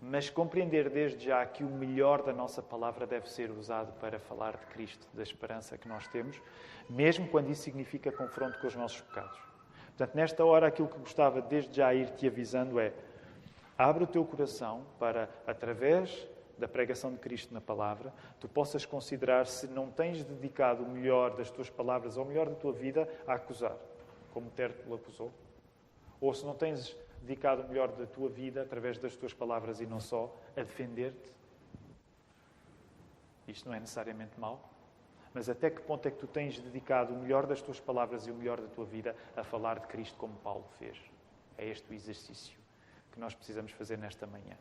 mas 0.01 0.27
compreender 0.27 0.89
desde 0.89 1.25
já 1.25 1.45
que 1.45 1.63
o 1.63 1.69
melhor 1.69 2.23
da 2.23 2.33
nossa 2.33 2.63
palavra 2.63 3.05
deve 3.05 3.29
ser 3.29 3.51
usado 3.51 3.93
para 3.99 4.17
falar 4.17 4.57
de 4.57 4.65
Cristo, 4.67 5.07
da 5.13 5.21
esperança 5.21 5.77
que 5.77 5.87
nós 5.87 6.07
temos, 6.07 6.41
mesmo 6.89 7.27
quando 7.27 7.51
isso 7.51 7.61
significa 7.61 8.11
confronto 8.11 8.57
com 8.59 8.65
os 8.65 8.75
nossos 8.75 9.01
pecados. 9.01 9.37
Portanto, 9.89 10.15
nesta 10.15 10.43
hora, 10.43 10.65
aquilo 10.65 10.87
que 10.87 10.97
gostava 10.97 11.43
desde 11.43 11.75
já 11.75 11.93
ir 11.93 12.09
te 12.15 12.25
avisando 12.25 12.79
é: 12.79 12.91
abre 13.77 14.03
o 14.03 14.07
teu 14.07 14.25
coração 14.25 14.83
para, 14.97 15.29
através 15.45 16.27
da 16.59 16.67
pregação 16.67 17.11
de 17.11 17.17
Cristo 17.17 17.53
na 17.53 17.61
palavra, 17.61 18.13
tu 18.39 18.47
possas 18.47 18.85
considerar 18.85 19.47
se 19.47 19.67
não 19.67 19.89
tens 19.89 20.23
dedicado 20.23 20.83
o 20.83 20.89
melhor 20.89 21.35
das 21.35 21.49
tuas 21.49 21.69
palavras 21.69 22.17
ou 22.17 22.25
o 22.25 22.27
melhor 22.27 22.49
da 22.49 22.55
tua 22.55 22.73
vida 22.73 23.09
a 23.25 23.33
acusar, 23.33 23.75
como 24.33 24.49
Tértulo 24.49 24.95
acusou, 24.95 25.31
ou 26.19 26.33
se 26.33 26.45
não 26.45 26.53
tens 26.53 26.95
dedicado 27.21 27.63
o 27.63 27.67
melhor 27.67 27.91
da 27.91 28.05
tua 28.05 28.29
vida 28.29 28.61
através 28.61 28.97
das 28.97 29.15
tuas 29.15 29.33
palavras 29.33 29.79
e 29.79 29.85
não 29.85 29.99
só 29.99 30.35
a 30.55 30.61
defender-te. 30.61 31.37
Isto 33.47 33.67
não 33.67 33.75
é 33.75 33.79
necessariamente 33.79 34.39
mau, 34.39 34.69
mas 35.33 35.49
até 35.49 35.69
que 35.69 35.81
ponto 35.81 36.07
é 36.07 36.11
que 36.11 36.17
tu 36.17 36.27
tens 36.27 36.59
dedicado 36.59 37.13
o 37.13 37.17
melhor 37.17 37.45
das 37.45 37.61
tuas 37.61 37.79
palavras 37.79 38.27
e 38.27 38.31
o 38.31 38.35
melhor 38.35 38.59
da 38.59 38.67
tua 38.67 38.85
vida 38.85 39.15
a 39.35 39.43
falar 39.43 39.79
de 39.79 39.87
Cristo 39.87 40.17
como 40.17 40.35
Paulo 40.35 40.65
fez? 40.77 40.97
É 41.57 41.65
este 41.67 41.89
o 41.89 41.93
exercício 41.93 42.59
que 43.11 43.19
nós 43.19 43.33
precisamos 43.33 43.71
fazer 43.71 43.97
nesta 43.97 44.27
manhã. 44.27 44.57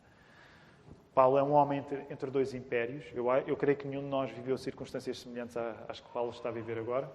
Paulo 1.18 1.36
é 1.36 1.42
um 1.42 1.50
homem 1.50 1.80
entre, 1.80 2.06
entre 2.08 2.30
dois 2.30 2.54
impérios. 2.54 3.04
Eu, 3.12 3.28
eu, 3.44 3.56
creio 3.56 3.76
que 3.76 3.88
nenhum 3.88 4.02
de 4.02 4.06
nós 4.06 4.30
viveu 4.30 4.56
circunstâncias 4.56 5.18
semelhantes 5.18 5.56
às 5.88 5.98
que 5.98 6.08
Paulo 6.10 6.30
está 6.30 6.48
a 6.48 6.52
viver 6.52 6.78
agora. 6.78 7.10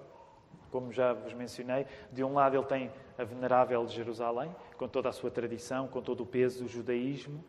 Como 0.69 0.91
já 0.91 1.13
vos 1.13 1.33
mencionei, 1.33 1.87
de 2.11 2.21
um 2.21 2.33
lado 2.33 2.57
ele 2.57 2.65
tem 2.65 2.91
a 3.17 3.23
venerável 3.23 3.87
Jerusalém, 3.87 4.53
com 4.77 4.89
toda 4.89 5.07
a 5.07 5.13
sua 5.13 5.31
tradição, 5.31 5.87
com 5.87 6.01
todo 6.01 6.23
o 6.23 6.25
peso 6.25 6.65
do 6.65 6.67
judaísmo. 6.67 7.41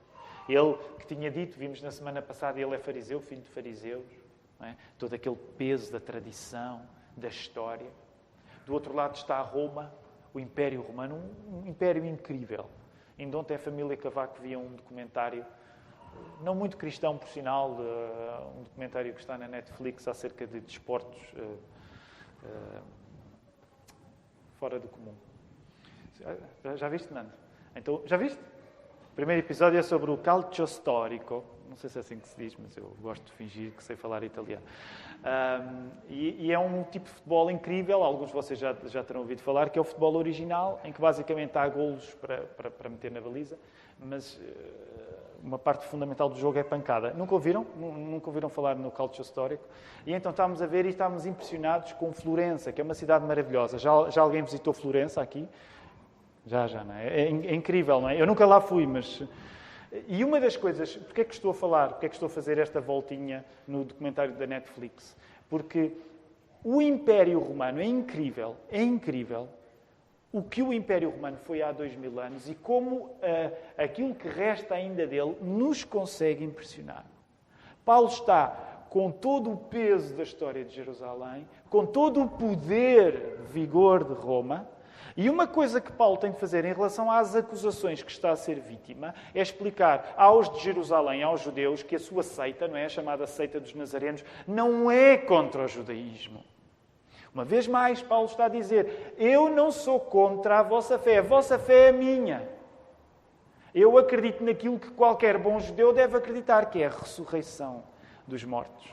Ele 0.48 0.76
que 1.00 1.08
tinha 1.08 1.28
dito, 1.28 1.58
vimos 1.58 1.82
na 1.82 1.90
semana 1.90 2.22
passada, 2.22 2.60
ele 2.60 2.72
é 2.72 2.78
fariseu, 2.78 3.20
filho 3.20 3.42
de 3.42 3.50
fariseus. 3.50 4.06
É? 4.60 4.76
Todo 4.96 5.12
aquele 5.12 5.34
peso 5.58 5.90
da 5.90 5.98
tradição, 5.98 6.82
da 7.16 7.26
história. 7.26 7.90
Do 8.64 8.72
outro 8.74 8.94
lado 8.94 9.16
está 9.16 9.40
Roma, 9.40 9.92
o 10.32 10.38
Império 10.38 10.82
Romano, 10.82 11.16
um, 11.16 11.64
um 11.64 11.66
império 11.66 12.04
incrível. 12.04 12.66
Ainda 13.18 13.38
ontem 13.38 13.56
a 13.56 13.58
família 13.58 13.96
Cavaco 13.96 14.40
via 14.40 14.56
um 14.56 14.76
documentário 14.76 15.44
não 16.42 16.54
muito 16.54 16.76
cristão, 16.76 17.16
por 17.16 17.28
sinal, 17.28 17.78
um 18.58 18.62
documentário 18.62 19.12
que 19.14 19.20
está 19.20 19.38
na 19.38 19.48
Netflix 19.48 20.06
acerca 20.06 20.46
de 20.46 20.60
desportos 20.60 21.20
uh, 21.34 21.58
uh, 22.44 22.82
fora 24.58 24.78
do 24.78 24.88
comum. 24.88 25.14
Já, 26.62 26.76
já 26.76 26.88
viste, 26.88 27.12
Nando? 27.12 27.32
Então, 27.74 28.02
já 28.06 28.16
viste? 28.16 28.38
O 29.12 29.14
primeiro 29.14 29.40
episódio 29.44 29.78
é 29.78 29.82
sobre 29.82 30.10
o 30.10 30.16
calcio 30.16 30.64
storico. 30.66 31.44
Não 31.68 31.76
sei 31.76 31.90
se 31.90 31.98
é 31.98 32.00
assim 32.00 32.18
que 32.18 32.28
se 32.28 32.36
diz, 32.36 32.56
mas 32.56 32.76
eu 32.76 32.96
gosto 33.00 33.24
de 33.24 33.32
fingir 33.32 33.72
que 33.72 33.82
sei 33.82 33.96
falar 33.96 34.22
italiano. 34.22 34.64
Um, 35.24 35.90
e, 36.08 36.46
e, 36.46 36.52
é 36.52 36.58
um 36.58 36.84
tipo 36.84 37.06
de 37.06 37.10
futebol 37.10 37.50
incrível, 37.50 38.02
alguns 38.02 38.28
de 38.28 38.34
vocês 38.34 38.58
já, 38.58 38.74
já 38.86 39.02
terão 39.02 39.22
ouvido 39.22 39.40
falar, 39.40 39.70
que 39.70 39.78
é 39.78 39.80
o 39.80 39.84
futebol 39.84 40.14
original, 40.16 40.80
em 40.84 40.92
que 40.92 41.00
basicamente 41.00 41.56
há 41.56 41.66
golos 41.68 42.12
para, 42.14 42.42
para, 42.42 42.70
para 42.70 42.88
meter 42.90 43.10
na 43.10 43.20
baliza, 43.20 43.58
mas 43.98 44.36
uh, 44.36 45.13
uma 45.44 45.58
parte 45.58 45.86
fundamental 45.86 46.28
do 46.28 46.36
jogo 46.36 46.58
é 46.58 46.62
pancada. 46.62 47.12
Nunca 47.12 47.34
ouviram? 47.34 47.66
Nunca 47.76 48.28
ouviram 48.28 48.48
falar 48.48 48.74
no 48.74 48.90
calcio 48.90 49.20
histórico? 49.20 49.62
E 50.06 50.14
então 50.14 50.30
estávamos 50.30 50.62
a 50.62 50.66
ver 50.66 50.86
e 50.86 50.88
estávamos 50.88 51.26
impressionados 51.26 51.92
com 51.92 52.12
Florença, 52.12 52.72
que 52.72 52.80
é 52.80 52.84
uma 52.84 52.94
cidade 52.94 53.26
maravilhosa. 53.26 53.78
Já, 53.78 54.08
já 54.08 54.22
alguém 54.22 54.42
visitou 54.42 54.72
Florença 54.72 55.20
aqui? 55.20 55.46
Já, 56.46 56.66
já, 56.66 56.82
não 56.82 56.94
é? 56.94 57.08
é? 57.08 57.20
É, 57.26 57.54
incrível, 57.54 58.00
não 58.00 58.08
é? 58.08 58.20
Eu 58.20 58.26
nunca 58.26 58.46
lá 58.46 58.60
fui, 58.60 58.86
mas... 58.86 59.22
E 60.08 60.24
uma 60.24 60.40
das 60.40 60.56
coisas... 60.56 60.96
Porquê 60.96 61.20
é 61.20 61.24
que 61.24 61.34
estou 61.34 61.50
a 61.50 61.54
falar? 61.54 61.90
Porquê 61.90 62.06
é 62.06 62.08
que 62.08 62.16
estou 62.16 62.26
a 62.26 62.30
fazer 62.30 62.58
esta 62.58 62.80
voltinha 62.80 63.44
no 63.68 63.84
documentário 63.84 64.34
da 64.34 64.46
Netflix? 64.46 65.14
Porque 65.48 65.92
o 66.64 66.80
Império 66.80 67.38
Romano 67.38 67.80
é 67.80 67.84
incrível, 67.84 68.56
é 68.70 68.82
incrível, 68.82 69.48
o 70.34 70.42
que 70.42 70.60
o 70.60 70.72
Império 70.72 71.10
Romano 71.10 71.36
foi 71.44 71.62
há 71.62 71.70
dois 71.70 71.94
mil 71.94 72.18
anos 72.18 72.48
e 72.50 72.56
como 72.56 72.96
uh, 72.96 73.12
aquilo 73.78 74.12
que 74.16 74.26
resta 74.26 74.74
ainda 74.74 75.06
dele 75.06 75.36
nos 75.40 75.84
consegue 75.84 76.42
impressionar. 76.42 77.04
Paulo 77.84 78.08
está 78.08 78.48
com 78.90 79.12
todo 79.12 79.52
o 79.52 79.56
peso 79.56 80.12
da 80.16 80.24
história 80.24 80.64
de 80.64 80.74
Jerusalém, 80.74 81.46
com 81.70 81.86
todo 81.86 82.20
o 82.20 82.28
poder, 82.28 83.38
vigor 83.52 84.02
de 84.02 84.12
Roma, 84.12 84.68
e 85.16 85.30
uma 85.30 85.46
coisa 85.46 85.80
que 85.80 85.92
Paulo 85.92 86.16
tem 86.16 86.32
de 86.32 86.40
fazer 86.40 86.64
em 86.64 86.72
relação 86.72 87.08
às 87.08 87.36
acusações 87.36 88.02
que 88.02 88.10
está 88.10 88.32
a 88.32 88.36
ser 88.36 88.58
vítima 88.58 89.14
é 89.32 89.40
explicar 89.40 90.14
aos 90.16 90.52
de 90.52 90.58
Jerusalém, 90.58 91.22
aos 91.22 91.42
judeus, 91.42 91.84
que 91.84 91.94
a 91.94 92.00
sua 92.00 92.24
seita, 92.24 92.66
não 92.66 92.76
é 92.76 92.86
a 92.86 92.88
chamada 92.88 93.24
seita 93.28 93.60
dos 93.60 93.72
nazarenos, 93.72 94.24
não 94.48 94.90
é 94.90 95.16
contra 95.16 95.62
o 95.62 95.68
judaísmo. 95.68 96.42
Uma 97.34 97.44
vez 97.44 97.66
mais, 97.66 98.00
Paulo 98.00 98.26
está 98.26 98.44
a 98.44 98.48
dizer: 98.48 99.14
Eu 99.18 99.50
não 99.50 99.72
sou 99.72 99.98
contra 99.98 100.60
a 100.60 100.62
vossa 100.62 100.96
fé, 100.96 101.18
a 101.18 101.22
vossa 101.22 101.58
fé 101.58 101.88
é 101.88 101.92
minha. 101.92 102.48
Eu 103.74 103.98
acredito 103.98 104.44
naquilo 104.44 104.78
que 104.78 104.88
qualquer 104.92 105.36
bom 105.36 105.58
judeu 105.58 105.92
deve 105.92 106.16
acreditar, 106.16 106.66
que 106.66 106.80
é 106.80 106.86
a 106.86 106.90
ressurreição 106.90 107.82
dos 108.24 108.44
mortos. 108.44 108.88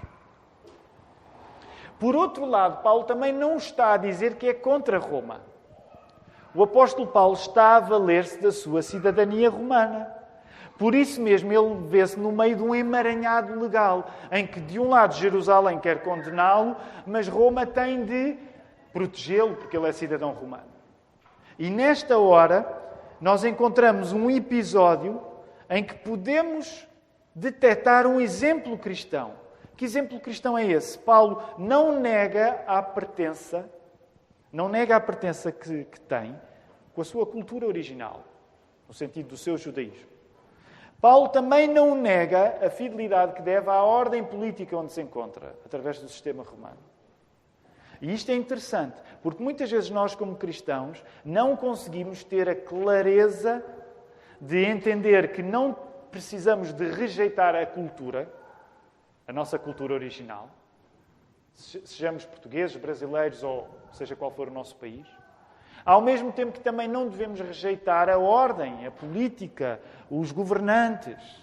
Por 2.00 2.16
outro 2.16 2.46
lado, 2.46 2.82
Paulo 2.82 3.04
também 3.04 3.32
não 3.32 3.58
está 3.58 3.94
a 3.94 3.98
dizer 3.98 4.38
que 4.38 4.48
é 4.48 4.54
contra 4.56 4.98
Roma. 4.98 5.42
O 6.56 6.64
apóstolo 6.64 7.08
Paulo 7.08 7.36
está 7.36 7.76
a 7.76 7.80
valer-se 7.80 8.42
da 8.42 8.52
sua 8.52 8.82
cidadania 8.82 9.52
romana. 9.52 10.21
Por 10.82 10.96
isso 10.96 11.22
mesmo, 11.22 11.54
ele 11.54 11.88
vê-se 11.90 12.20
no 12.20 12.32
meio 12.32 12.56
de 12.56 12.64
um 12.64 12.74
emaranhado 12.74 13.54
legal, 13.54 14.10
em 14.32 14.48
que, 14.48 14.60
de 14.60 14.80
um 14.80 14.90
lado, 14.90 15.14
Jerusalém 15.14 15.78
quer 15.80 16.02
condená-lo, 16.02 16.76
mas 17.06 17.28
Roma 17.28 17.68
tem 17.68 18.04
de 18.04 18.36
protegê-lo, 18.92 19.56
porque 19.58 19.78
ele 19.78 19.88
é 19.88 19.92
cidadão 19.92 20.32
romano. 20.32 20.72
E 21.60 21.70
nesta 21.70 22.18
hora, 22.18 22.66
nós 23.22 23.44
encontramos 23.44 24.12
um 24.12 24.28
episódio 24.28 25.22
em 25.70 25.84
que 25.84 25.94
podemos 25.94 26.88
detectar 27.36 28.08
um 28.08 28.20
exemplo 28.20 28.76
cristão. 28.76 29.34
Que 29.78 29.86
exemplo 29.86 30.20
cristão 30.20 30.58
é 30.58 30.66
esse? 30.66 30.98
Paulo 30.98 31.44
não 31.60 32.00
nega 32.00 32.64
a 32.66 32.82
pertença, 32.82 33.70
não 34.52 34.68
nega 34.68 34.96
a 34.96 35.00
pertença 35.00 35.52
que, 35.52 35.84
que 35.84 36.00
tem 36.00 36.36
com 36.92 37.02
a 37.02 37.06
sua 37.06 37.28
cultura 37.28 37.68
original, 37.68 38.24
no 38.88 38.96
sentido 38.96 39.28
do 39.28 39.38
seu 39.38 39.60
judaísmo. 39.60 40.10
Paulo 41.02 41.30
também 41.30 41.68
não 41.68 41.96
nega 41.96 42.60
a 42.64 42.70
fidelidade 42.70 43.34
que 43.34 43.42
deve 43.42 43.70
à 43.72 43.82
ordem 43.82 44.24
política 44.24 44.78
onde 44.78 44.94
se 44.94 45.02
encontra, 45.02 45.56
através 45.66 45.98
do 46.00 46.08
sistema 46.08 46.44
romano. 46.44 46.78
E 48.00 48.14
isto 48.14 48.30
é 48.32 48.36
interessante, 48.36 48.96
porque 49.22 49.44
muitas 49.44 49.70
vezes 49.70 49.90
nós, 49.90 50.14
como 50.14 50.36
cristãos, 50.36 51.04
não 51.26 51.56
conseguimos 51.56 52.24
ter 52.24 52.48
a 52.48 52.56
clareza 52.56 53.66
de 54.40 54.64
entender 54.64 55.34
que 55.34 55.42
não 55.42 55.76
precisamos 56.12 56.72
de 56.72 56.88
rejeitar 56.92 57.56
a 57.56 57.66
cultura, 57.66 58.32
a 59.28 59.34
nossa 59.34 59.58
cultura 59.58 59.96
original, 59.96 60.50
sejamos 61.54 62.26
portugueses, 62.26 62.76
brasileiros 62.76 63.44
ou 63.44 63.68
seja 63.92 64.16
qual 64.16 64.32
for 64.32 64.48
o 64.50 64.52
nosso 64.52 64.76
país, 64.76 65.08
ao 65.86 66.02
mesmo 66.02 66.32
tempo 66.32 66.52
que 66.52 66.60
também 66.60 66.88
não 66.88 67.08
devemos 67.08 67.40
rejeitar 67.40 68.10
a 68.10 68.18
ordem, 68.18 68.86
a 68.86 68.92
política, 68.92 69.80
os 70.10 70.32
governantes. 70.32 71.42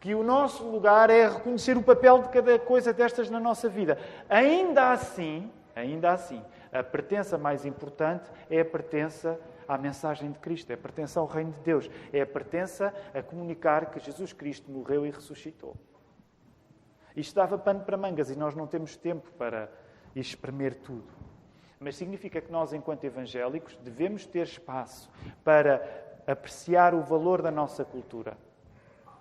Que 0.00 0.14
o 0.14 0.22
nosso 0.22 0.64
lugar 0.64 1.10
é 1.10 1.28
reconhecer 1.28 1.76
o 1.76 1.82
papel 1.82 2.22
de 2.22 2.28
cada 2.28 2.58
coisa 2.58 2.92
destas 2.92 3.30
na 3.30 3.38
nossa 3.38 3.68
vida. 3.68 3.98
Ainda 4.28 4.90
assim, 4.90 5.50
ainda 5.76 6.12
assim, 6.12 6.42
a 6.72 6.82
pertença 6.82 7.38
mais 7.38 7.64
importante 7.64 8.28
é 8.50 8.60
a 8.60 8.64
pertença 8.64 9.38
à 9.68 9.78
mensagem 9.78 10.32
de 10.32 10.38
Cristo, 10.40 10.70
é 10.70 10.74
a 10.74 10.78
pertença 10.78 11.20
ao 11.20 11.26
reino 11.26 11.52
de 11.52 11.60
Deus, 11.60 11.90
é 12.12 12.20
a 12.20 12.26
pertença 12.26 12.92
a 13.14 13.22
comunicar 13.22 13.86
que 13.86 14.00
Jesus 14.00 14.32
Cristo 14.32 14.70
morreu 14.70 15.06
e 15.06 15.10
ressuscitou. 15.10 15.76
Isto 17.14 17.36
dava 17.36 17.56
pano 17.56 17.80
para 17.80 17.96
mangas 17.96 18.30
e 18.30 18.36
nós 18.36 18.56
não 18.56 18.66
temos 18.66 18.96
tempo 18.96 19.30
para 19.32 19.70
espremer 20.16 20.74
tudo 20.74 21.21
mas 21.82 21.96
significa 21.96 22.40
que 22.40 22.50
nós, 22.50 22.72
enquanto 22.72 23.04
evangélicos, 23.04 23.76
devemos 23.82 24.24
ter 24.24 24.44
espaço 24.44 25.10
para 25.44 25.82
apreciar 26.26 26.94
o 26.94 27.02
valor 27.02 27.42
da 27.42 27.50
nossa 27.50 27.84
cultura. 27.84 28.36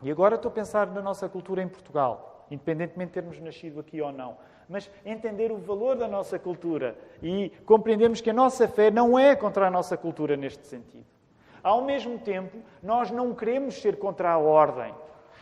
E 0.01 0.11
agora 0.11 0.35
estou 0.35 0.49
a 0.49 0.53
pensar 0.53 0.87
na 0.87 1.01
nossa 1.01 1.27
cultura 1.27 1.61
em 1.61 1.67
Portugal, 1.67 2.45
independentemente 2.51 3.09
de 3.09 3.13
termos 3.13 3.39
nascido 3.39 3.79
aqui 3.79 3.99
ou 4.01 4.11
não. 4.11 4.37
Mas 4.69 4.89
entender 5.03 5.51
o 5.51 5.57
valor 5.57 5.97
da 5.97 6.07
nossa 6.07 6.37
cultura 6.37 6.95
e 7.21 7.51
compreendermos 7.65 8.21
que 8.21 8.29
a 8.29 8.33
nossa 8.33 8.67
fé 8.67 8.89
não 8.89 9.17
é 9.17 9.35
contra 9.35 9.67
a 9.67 9.71
nossa 9.71 9.97
cultura 9.97 10.37
neste 10.37 10.65
sentido. 10.65 11.05
Ao 11.63 11.83
mesmo 11.83 12.17
tempo, 12.19 12.57
nós 12.81 13.11
não 13.11 13.33
queremos 13.35 13.75
ser 13.75 13.97
contra 13.97 14.31
a 14.31 14.37
ordem 14.37 14.93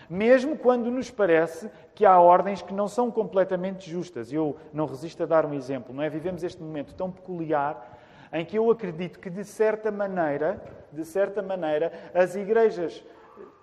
mesmo 0.09 0.57
quando 0.57 0.89
nos 0.89 1.11
parece 1.11 1.69
que 1.93 2.05
há 2.05 2.19
ordens 2.19 2.61
que 2.61 2.73
não 2.73 2.87
são 2.87 3.11
completamente 3.11 3.89
justas. 3.89 4.33
Eu 4.33 4.57
não 4.73 4.85
resisto 4.85 5.21
a 5.23 5.25
dar 5.25 5.45
um 5.45 5.53
exemplo, 5.53 5.93
não 5.93 6.01
é? 6.01 6.09
Vivemos 6.09 6.43
este 6.43 6.61
momento 6.61 6.95
tão 6.95 7.11
peculiar 7.11 7.97
em 8.33 8.45
que 8.45 8.57
eu 8.57 8.69
acredito 8.71 9.19
que 9.19 9.29
de 9.29 9.43
certa 9.43 9.91
maneira, 9.91 10.61
de 10.91 11.05
certa 11.05 11.41
maneira, 11.41 11.91
as 12.13 12.35
igrejas 12.35 13.03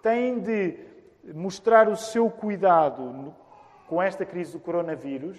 têm 0.02 0.38
de 0.38 0.78
mostrar 1.34 1.88
o 1.88 1.96
seu 1.96 2.30
cuidado 2.30 3.34
com 3.88 4.00
esta 4.00 4.24
crise 4.24 4.52
do 4.52 4.60
coronavírus 4.60 5.38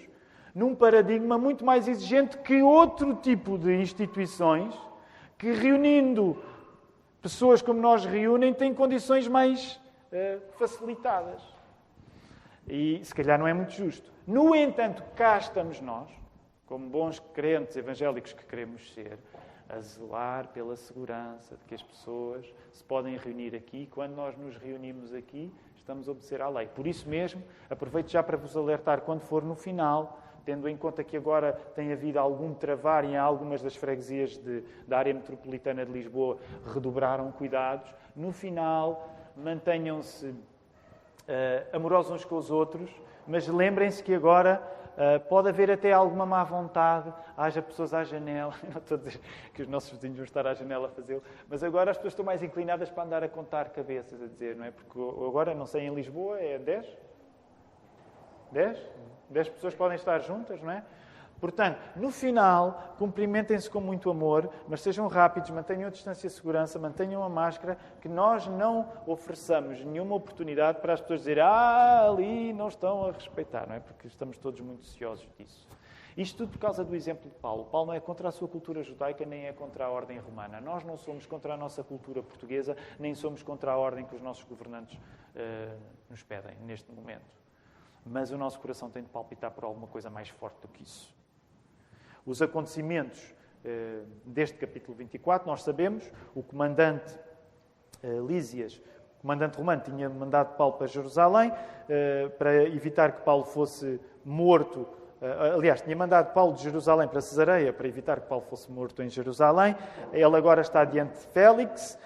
num 0.54 0.74
paradigma 0.74 1.38
muito 1.38 1.64
mais 1.64 1.88
exigente 1.88 2.38
que 2.40 2.64
outro 2.64 3.14
tipo 3.16 3.58
de 3.58 3.76
instituições 3.76 4.76
que 5.38 5.52
reunindo 5.52 6.42
pessoas 7.22 7.62
como 7.62 7.80
nós 7.80 8.06
reúnem 8.06 8.54
têm 8.54 8.74
condições 8.74 9.28
mais 9.28 9.80
facilitadas. 10.58 11.42
E 12.68 13.00
se 13.04 13.16
calhar 13.16 13.40
não 13.40 13.48
é 13.48 13.54
muito 13.54 13.72
justo. 13.72 14.12
No 14.26 14.54
entanto, 14.56 15.04
cá 15.16 15.38
estamos 15.38 15.80
nós, 15.80 16.10
como 16.66 16.90
bons 16.90 17.20
crentes 17.34 17.78
evangélicos 17.78 18.34
que 18.34 18.46
queremos 18.46 18.94
ser, 18.94 19.18
a 19.70 19.80
zelar 19.80 20.48
pela 20.50 20.76
segurança 20.76 21.56
de 21.56 21.66
que 21.66 21.76
as 21.76 21.84
pessoas 21.84 22.46
se 22.72 22.84
podem 22.84 23.18
reunir 23.18 23.56
aqui. 23.56 23.88
Quando 23.92 24.16
nós 24.16 24.36
nos 24.38 24.56
reunimos 24.58 25.14
aqui, 25.14 25.54
estamos 25.76 26.08
a 26.08 26.12
obedecer 26.12 26.42
à 26.42 26.50
lei. 26.50 26.68
Por 26.68 26.88
isso 26.88 27.08
mesmo, 27.08 27.42
aproveito 27.70 28.10
já 28.10 28.22
para 28.22 28.38
vos 28.38 28.56
alertar 28.56 29.02
quando 29.02 29.22
for 29.22 29.44
no 29.44 29.56
final, 29.56 30.20
tendo 30.46 30.68
em 30.70 30.78
conta 30.78 31.04
que 31.04 31.18
agora 31.18 31.54
tem 31.76 31.92
havido 31.92 32.20
algum 32.20 32.54
travar 32.54 33.04
em 33.04 33.18
algumas 33.18 33.62
das 33.62 33.76
freguesias 33.76 34.38
de, 34.38 34.64
da 34.88 34.98
área 34.98 35.14
metropolitana 35.14 35.86
de 35.86 35.92
Lisboa, 35.92 36.38
redobraram 36.74 37.32
cuidados. 37.32 37.94
No 38.16 38.32
final, 38.32 39.17
mantenham-se 39.38 40.28
uh, 40.28 40.38
amorosos 41.72 42.12
uns 42.12 42.26
com 42.26 42.36
os 42.36 42.50
outros, 42.50 42.90
mas 43.28 43.48
lembrem-se 43.48 44.04
que 44.04 44.14
agora 44.14 44.62
uh, 44.94 45.20
pode 45.28 45.50
haver 45.50 45.70
até 45.70 45.92
alguma 45.92 46.26
má 46.26 46.44
vontade, 46.44 47.14
haja 47.36 47.62
pessoas 47.62 47.94
à 47.94 48.04
janela. 48.04 48.54
Não 48.72 48.78
estou 48.78 48.96
a 48.96 49.00
dizer 49.00 49.20
que 49.54 49.62
os 49.62 49.68
nossos 49.68 49.92
vizinhos 49.92 50.18
vão 50.18 50.26
estar 50.26 50.48
à 50.48 50.54
janela 50.54 50.88
a 50.88 50.92
fazê-lo, 50.92 51.22
mas 51.48 51.64
agora 51.64 51.92
as 51.92 51.98
pessoas 51.98 52.14
estão 52.14 52.26
mais 52.26 52.42
inclinadas 52.42 52.90
para 52.90 53.04
andar 53.04 53.24
a 53.24 53.30
contar 53.30 53.70
cabeças, 53.70 54.22
a 54.22 54.26
dizer, 54.26 54.56
não 54.56 54.66
é? 54.66 54.72
Porque 54.72 55.00
agora, 55.00 55.54
não 55.54 55.66
sei, 55.66 55.84
em 55.84 55.94
Lisboa 55.94 56.40
é 56.40 56.58
10? 56.58 56.86
10? 58.52 58.80
10 59.30 59.50
pessoas 59.50 59.76
podem 59.76 59.96
estar 59.96 60.20
juntas, 60.20 60.62
não 60.62 60.72
é? 60.72 60.84
Portanto, 61.40 61.80
no 61.96 62.10
final, 62.10 62.96
cumprimentem-se 62.98 63.70
com 63.70 63.80
muito 63.80 64.10
amor, 64.10 64.50
mas 64.68 64.82
sejam 64.82 65.08
rápidos, 65.08 65.52
mantenham 65.52 65.88
a 65.88 65.92
distância 65.92 66.28
de 66.28 66.36
segurança, 66.36 66.80
mantenham 66.80 67.24
a 67.24 67.30
máscara, 67.30 67.78
que 68.02 68.10
nós 68.10 68.48
não 68.48 68.90
ofereçamos 69.06 69.84
nenhuma 69.84 70.16
oportunidade 70.16 70.82
para 70.82 70.94
as 70.94 71.02
pessoas 71.02 71.20
dizerem 71.22 71.44
ah, 71.44 72.10
ali 72.10 72.54
não 72.54 72.68
estão 72.68 73.06
a 73.06 73.12
respeitar, 73.12 73.68
não 73.68 73.76
é? 73.76 73.80
Porque 73.80 74.08
estamos 74.08 74.38
todos 74.38 74.60
muito 74.62 74.82
ansiosos 74.82 75.28
disso. 75.38 75.68
Isto 76.16 76.38
tudo 76.38 76.54
por 76.54 76.58
causa 76.58 76.84
do 76.84 76.96
exemplo 76.96 77.30
de 77.30 77.38
Paulo. 77.38 77.66
Paulo 77.66 77.88
não 77.88 77.94
é 77.94 78.00
contra 78.00 78.28
a 78.28 78.32
sua 78.32 78.48
cultura 78.48 78.82
judaica, 78.82 79.24
nem 79.24 79.46
é 79.46 79.54
contra 79.54 79.86
a 79.86 79.90
ordem 79.92 80.18
romana. 80.18 80.60
Nós 80.60 80.84
não 80.84 80.98
somos 80.98 81.28
contra 81.28 81.54
a 81.54 81.58
nossa 81.58 81.84
cultura 81.84 82.24
portuguesa, 82.24 82.76
nem 82.98 83.14
somos 83.14 83.44
contra 83.44 83.74
a 83.74 83.78
ordem 83.78 84.04
que 84.04 84.16
os 84.16 84.22
nossos 84.24 84.44
governantes 84.44 84.98
uh, 84.98 85.80
nos 86.10 86.24
pedem 86.24 86.58
neste 86.62 86.92
momento. 86.92 87.38
Mas 88.04 88.32
o 88.32 88.38
nosso 88.38 88.60
coração 88.60 88.90
tem 88.90 89.04
de 89.04 89.10
palpitar 89.10 89.52
por 89.52 89.64
alguma 89.64 89.86
coisa 89.86 90.10
mais 90.10 90.30
forte 90.30 90.60
do 90.60 90.68
que 90.70 90.82
isso 90.82 91.17
os 92.28 92.42
acontecimentos 92.42 93.34
eh, 93.64 94.02
deste 94.26 94.58
capítulo 94.58 94.96
24, 94.98 95.48
nós 95.48 95.64
sabemos, 95.64 96.12
o 96.36 96.44
comandante 96.44 97.18
eh, 98.04 98.20
Lísias, 98.28 98.82
o 99.18 99.22
comandante 99.22 99.58
romano, 99.58 99.82
tinha 99.82 100.10
mandado 100.10 100.58
Paulo 100.58 100.74
para 100.74 100.88
Jerusalém 100.88 101.52
eh, 101.88 102.30
para 102.38 102.66
evitar 102.66 103.14
que 103.14 103.22
Paulo 103.22 103.46
fosse 103.46 104.00
morto. 104.24 104.88
Aliás, 105.56 105.82
tinha 105.82 105.96
mandado 105.96 106.32
Paulo 106.32 106.54
de 106.54 106.62
Jerusalém 106.62 107.08
para 107.08 107.22
Cesareia 107.22 107.74
para 107.74 107.88
evitar 107.88 108.20
que 108.20 108.28
Paulo 108.28 108.46
fosse 108.48 108.72
morto 108.72 109.02
em 109.02 109.10
Jerusalém. 109.10 109.76
Ele 110.14 110.36
agora 110.36 110.62
está 110.62 110.86
diante 110.86 111.14
de 111.14 111.26
Félix, 111.34 111.98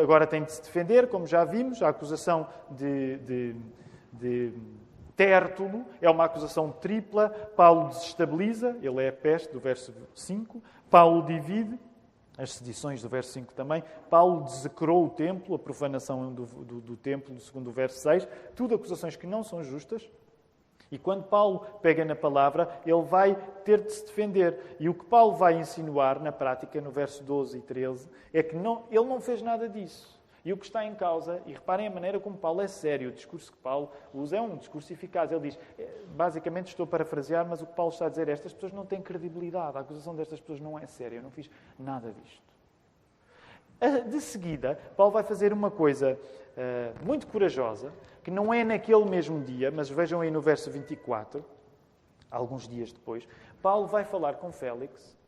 agora 0.00 0.28
tem 0.28 0.44
de 0.44 0.52
se 0.52 0.62
defender, 0.62 1.08
como 1.08 1.26
já 1.26 1.44
vimos, 1.44 1.82
a 1.82 1.88
acusação 1.88 2.46
de, 2.70 3.16
de, 3.16 3.56
de 4.12 4.54
Tértulo 5.16 5.84
é 6.00 6.10
uma 6.10 6.24
acusação 6.24 6.70
tripla. 6.70 7.28
Paulo 7.56 7.88
desestabiliza, 7.88 8.76
ele 8.82 9.02
é 9.02 9.08
a 9.08 9.12
peste, 9.12 9.52
do 9.52 9.60
verso 9.60 9.92
5. 10.14 10.62
Paulo 10.90 11.22
divide, 11.22 11.78
as 12.36 12.52
sedições 12.52 13.02
do 13.02 13.08
verso 13.08 13.32
5 13.32 13.54
também. 13.54 13.82
Paulo 14.08 14.44
desecrou 14.44 15.06
o 15.06 15.10
templo, 15.10 15.54
a 15.54 15.58
profanação 15.58 16.32
do, 16.32 16.46
do, 16.46 16.80
do 16.80 16.96
templo, 16.96 17.38
segundo 17.40 17.68
o 17.68 17.72
verso 17.72 17.98
6. 17.98 18.26
Tudo 18.54 18.74
acusações 18.74 19.16
que 19.16 19.26
não 19.26 19.44
são 19.44 19.62
justas. 19.62 20.08
E 20.90 20.98
quando 20.98 21.24
Paulo 21.24 21.60
pega 21.80 22.04
na 22.04 22.14
palavra, 22.14 22.68
ele 22.84 23.00
vai 23.02 23.34
ter 23.64 23.80
de 23.80 23.92
se 23.92 24.04
defender. 24.04 24.76
E 24.78 24.90
o 24.90 24.94
que 24.94 25.06
Paulo 25.06 25.34
vai 25.36 25.58
insinuar 25.58 26.20
na 26.20 26.30
prática, 26.30 26.80
no 26.82 26.90
verso 26.90 27.24
12 27.24 27.56
e 27.56 27.60
13, 27.62 28.10
é 28.32 28.42
que 28.42 28.54
não, 28.54 28.84
ele 28.90 29.04
não 29.06 29.18
fez 29.18 29.40
nada 29.40 29.66
disso. 29.66 30.21
E 30.44 30.52
o 30.52 30.56
que 30.56 30.64
está 30.64 30.84
em 30.84 30.94
causa, 30.94 31.40
e 31.46 31.52
reparem 31.52 31.86
a 31.86 31.90
maneira 31.90 32.18
como 32.18 32.36
Paulo 32.36 32.60
é 32.60 32.66
sério, 32.66 33.10
o 33.10 33.12
discurso 33.12 33.52
que 33.52 33.58
Paulo 33.58 33.90
usa 34.12 34.36
é 34.36 34.40
um 34.40 34.56
discurso 34.56 34.92
eficaz. 34.92 35.30
Ele 35.30 35.48
diz, 35.48 35.58
eh, 35.78 35.88
basicamente 36.16 36.68
estou 36.68 36.84
a 36.84 36.86
parafrasear, 36.86 37.46
mas 37.46 37.62
o 37.62 37.66
que 37.66 37.74
Paulo 37.74 37.92
está 37.92 38.06
a 38.06 38.08
dizer 38.08 38.28
é 38.28 38.32
estas 38.32 38.52
pessoas 38.52 38.72
não 38.72 38.84
têm 38.84 39.00
credibilidade, 39.00 39.76
a 39.76 39.80
acusação 39.80 40.16
destas 40.16 40.40
pessoas 40.40 40.60
não 40.60 40.78
é 40.78 40.86
séria, 40.86 41.16
eu 41.16 41.22
não 41.22 41.30
fiz 41.30 41.48
nada 41.78 42.12
disto. 42.12 42.52
De 44.08 44.20
seguida, 44.20 44.78
Paulo 44.96 45.12
vai 45.12 45.24
fazer 45.24 45.52
uma 45.52 45.68
coisa 45.68 46.16
uh, 46.16 47.04
muito 47.04 47.26
corajosa, 47.26 47.92
que 48.22 48.30
não 48.30 48.54
é 48.54 48.62
naquele 48.62 49.04
mesmo 49.04 49.42
dia, 49.42 49.72
mas 49.72 49.90
vejam 49.90 50.20
aí 50.20 50.30
no 50.30 50.40
verso 50.40 50.70
24, 50.70 51.44
alguns 52.30 52.68
dias 52.68 52.92
depois, 52.92 53.26
Paulo 53.60 53.88
vai 53.88 54.04
falar 54.04 54.34
com 54.34 54.52
Félix, 54.52 55.18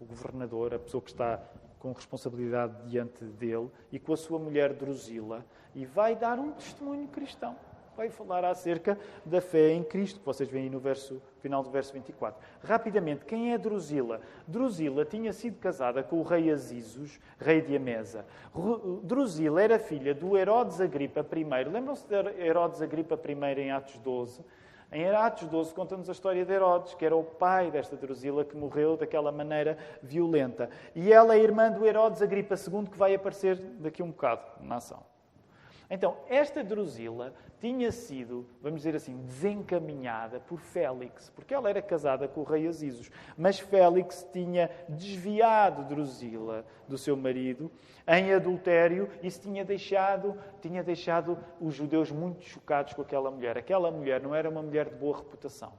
o 0.00 0.04
governador, 0.04 0.74
a 0.74 0.78
pessoa 0.80 1.00
que 1.00 1.10
está 1.10 1.40
com 1.84 1.92
responsabilidade 1.92 2.72
diante 2.86 3.22
dele, 3.22 3.68
e 3.92 3.98
com 3.98 4.14
a 4.14 4.16
sua 4.16 4.38
mulher 4.38 4.72
Drusila, 4.72 5.44
e 5.74 5.84
vai 5.84 6.16
dar 6.16 6.38
um 6.38 6.50
testemunho 6.52 7.06
cristão. 7.08 7.54
Vai 7.94 8.08
falar 8.08 8.42
acerca 8.42 8.98
da 9.22 9.38
fé 9.38 9.70
em 9.70 9.84
Cristo, 9.84 10.18
que 10.18 10.24
vocês 10.24 10.48
veem 10.48 10.64
aí 10.64 10.70
no 10.70 10.80
verso, 10.80 11.20
final 11.40 11.62
do 11.62 11.68
verso 11.68 11.92
24. 11.92 12.40
Rapidamente, 12.62 13.26
quem 13.26 13.52
é 13.52 13.58
Drusila? 13.58 14.22
Drusila 14.48 15.04
tinha 15.04 15.30
sido 15.34 15.58
casada 15.58 16.02
com 16.02 16.20
o 16.20 16.22
rei 16.22 16.50
Azizus, 16.50 17.20
rei 17.38 17.60
de 17.60 17.76
Amesa. 17.76 18.24
Drusila 19.02 19.62
era 19.62 19.78
filha 19.78 20.14
do 20.14 20.38
Herodes 20.38 20.80
Agripa 20.80 21.20
I. 21.20 21.68
Lembram-se 21.68 22.06
de 22.08 22.14
Herodes 22.42 22.80
Agripa 22.80 23.20
I 23.28 23.60
em 23.60 23.72
Atos 23.72 23.98
12? 23.98 24.42
Em 24.92 25.08
Atos 25.10 25.48
12 25.48 25.74
conta-nos 25.74 26.08
a 26.08 26.12
história 26.12 26.44
de 26.44 26.52
Herodes, 26.52 26.94
que 26.94 27.04
era 27.04 27.16
o 27.16 27.24
pai 27.24 27.70
desta 27.70 27.96
Drusila 27.96 28.44
que 28.44 28.56
morreu 28.56 28.96
daquela 28.96 29.32
maneira 29.32 29.76
violenta. 30.02 30.70
E 30.94 31.12
ela 31.12 31.34
é 31.34 31.38
irmã 31.38 31.70
do 31.70 31.84
Herodes 31.84 32.22
Agripa 32.22 32.54
II, 32.54 32.86
que 32.86 32.98
vai 32.98 33.14
aparecer 33.14 33.56
daqui 33.78 34.02
um 34.02 34.10
bocado 34.10 34.42
na 34.60 34.76
ação. 34.76 35.13
Então, 35.94 36.16
esta 36.28 36.64
Drusila 36.64 37.32
tinha 37.60 37.92
sido, 37.92 38.44
vamos 38.60 38.80
dizer 38.80 38.96
assim, 38.96 39.16
desencaminhada 39.26 40.40
por 40.40 40.58
Félix, 40.58 41.30
porque 41.30 41.54
ela 41.54 41.70
era 41.70 41.80
casada 41.80 42.26
com 42.26 42.40
o 42.40 42.44
rei 42.44 42.66
Azisos. 42.66 43.12
Mas 43.38 43.60
Félix 43.60 44.28
tinha 44.32 44.68
desviado 44.88 45.84
Drusila 45.84 46.66
do 46.88 46.98
seu 46.98 47.16
marido 47.16 47.70
em 48.08 48.34
adultério 48.34 49.08
e 49.22 49.30
se 49.30 49.40
tinha 49.40 49.64
deixado, 49.64 50.36
tinha 50.60 50.82
deixado 50.82 51.38
os 51.60 51.72
judeus 51.72 52.10
muito 52.10 52.42
chocados 52.42 52.92
com 52.92 53.02
aquela 53.02 53.30
mulher. 53.30 53.56
Aquela 53.56 53.88
mulher 53.88 54.20
não 54.20 54.34
era 54.34 54.50
uma 54.50 54.62
mulher 54.62 54.88
de 54.88 54.96
boa 54.96 55.18
reputação. 55.18 55.74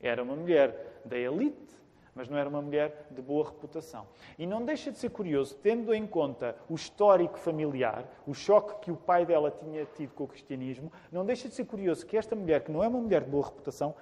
Era 0.00 0.22
uma 0.22 0.36
mulher 0.36 1.00
da 1.04 1.18
elite 1.18 1.76
mas 2.18 2.28
não 2.28 2.36
era 2.36 2.48
uma 2.48 2.60
mulher 2.60 3.06
de 3.12 3.22
boa 3.22 3.44
reputação. 3.44 4.04
E 4.36 4.44
não 4.44 4.64
deixa 4.64 4.90
de 4.90 4.98
ser 4.98 5.08
curioso, 5.10 5.54
tendo 5.62 5.94
em 5.94 6.04
conta 6.04 6.56
o 6.68 6.74
histórico 6.74 7.38
familiar, 7.38 8.04
o 8.26 8.34
choque 8.34 8.80
que 8.80 8.90
o 8.90 8.96
pai 8.96 9.24
dela 9.24 9.52
tinha 9.52 9.84
tido 9.84 10.12
com 10.14 10.24
o 10.24 10.26
cristianismo, 10.26 10.92
não 11.12 11.24
deixa 11.24 11.48
de 11.48 11.54
ser 11.54 11.64
curioso 11.64 12.04
que 12.04 12.16
esta 12.16 12.34
mulher, 12.34 12.64
que 12.64 12.72
não 12.72 12.82
é 12.82 12.88
uma 12.88 12.98
mulher 12.98 13.22
de 13.22 13.30
boa 13.30 13.44
reputação, 13.44 13.94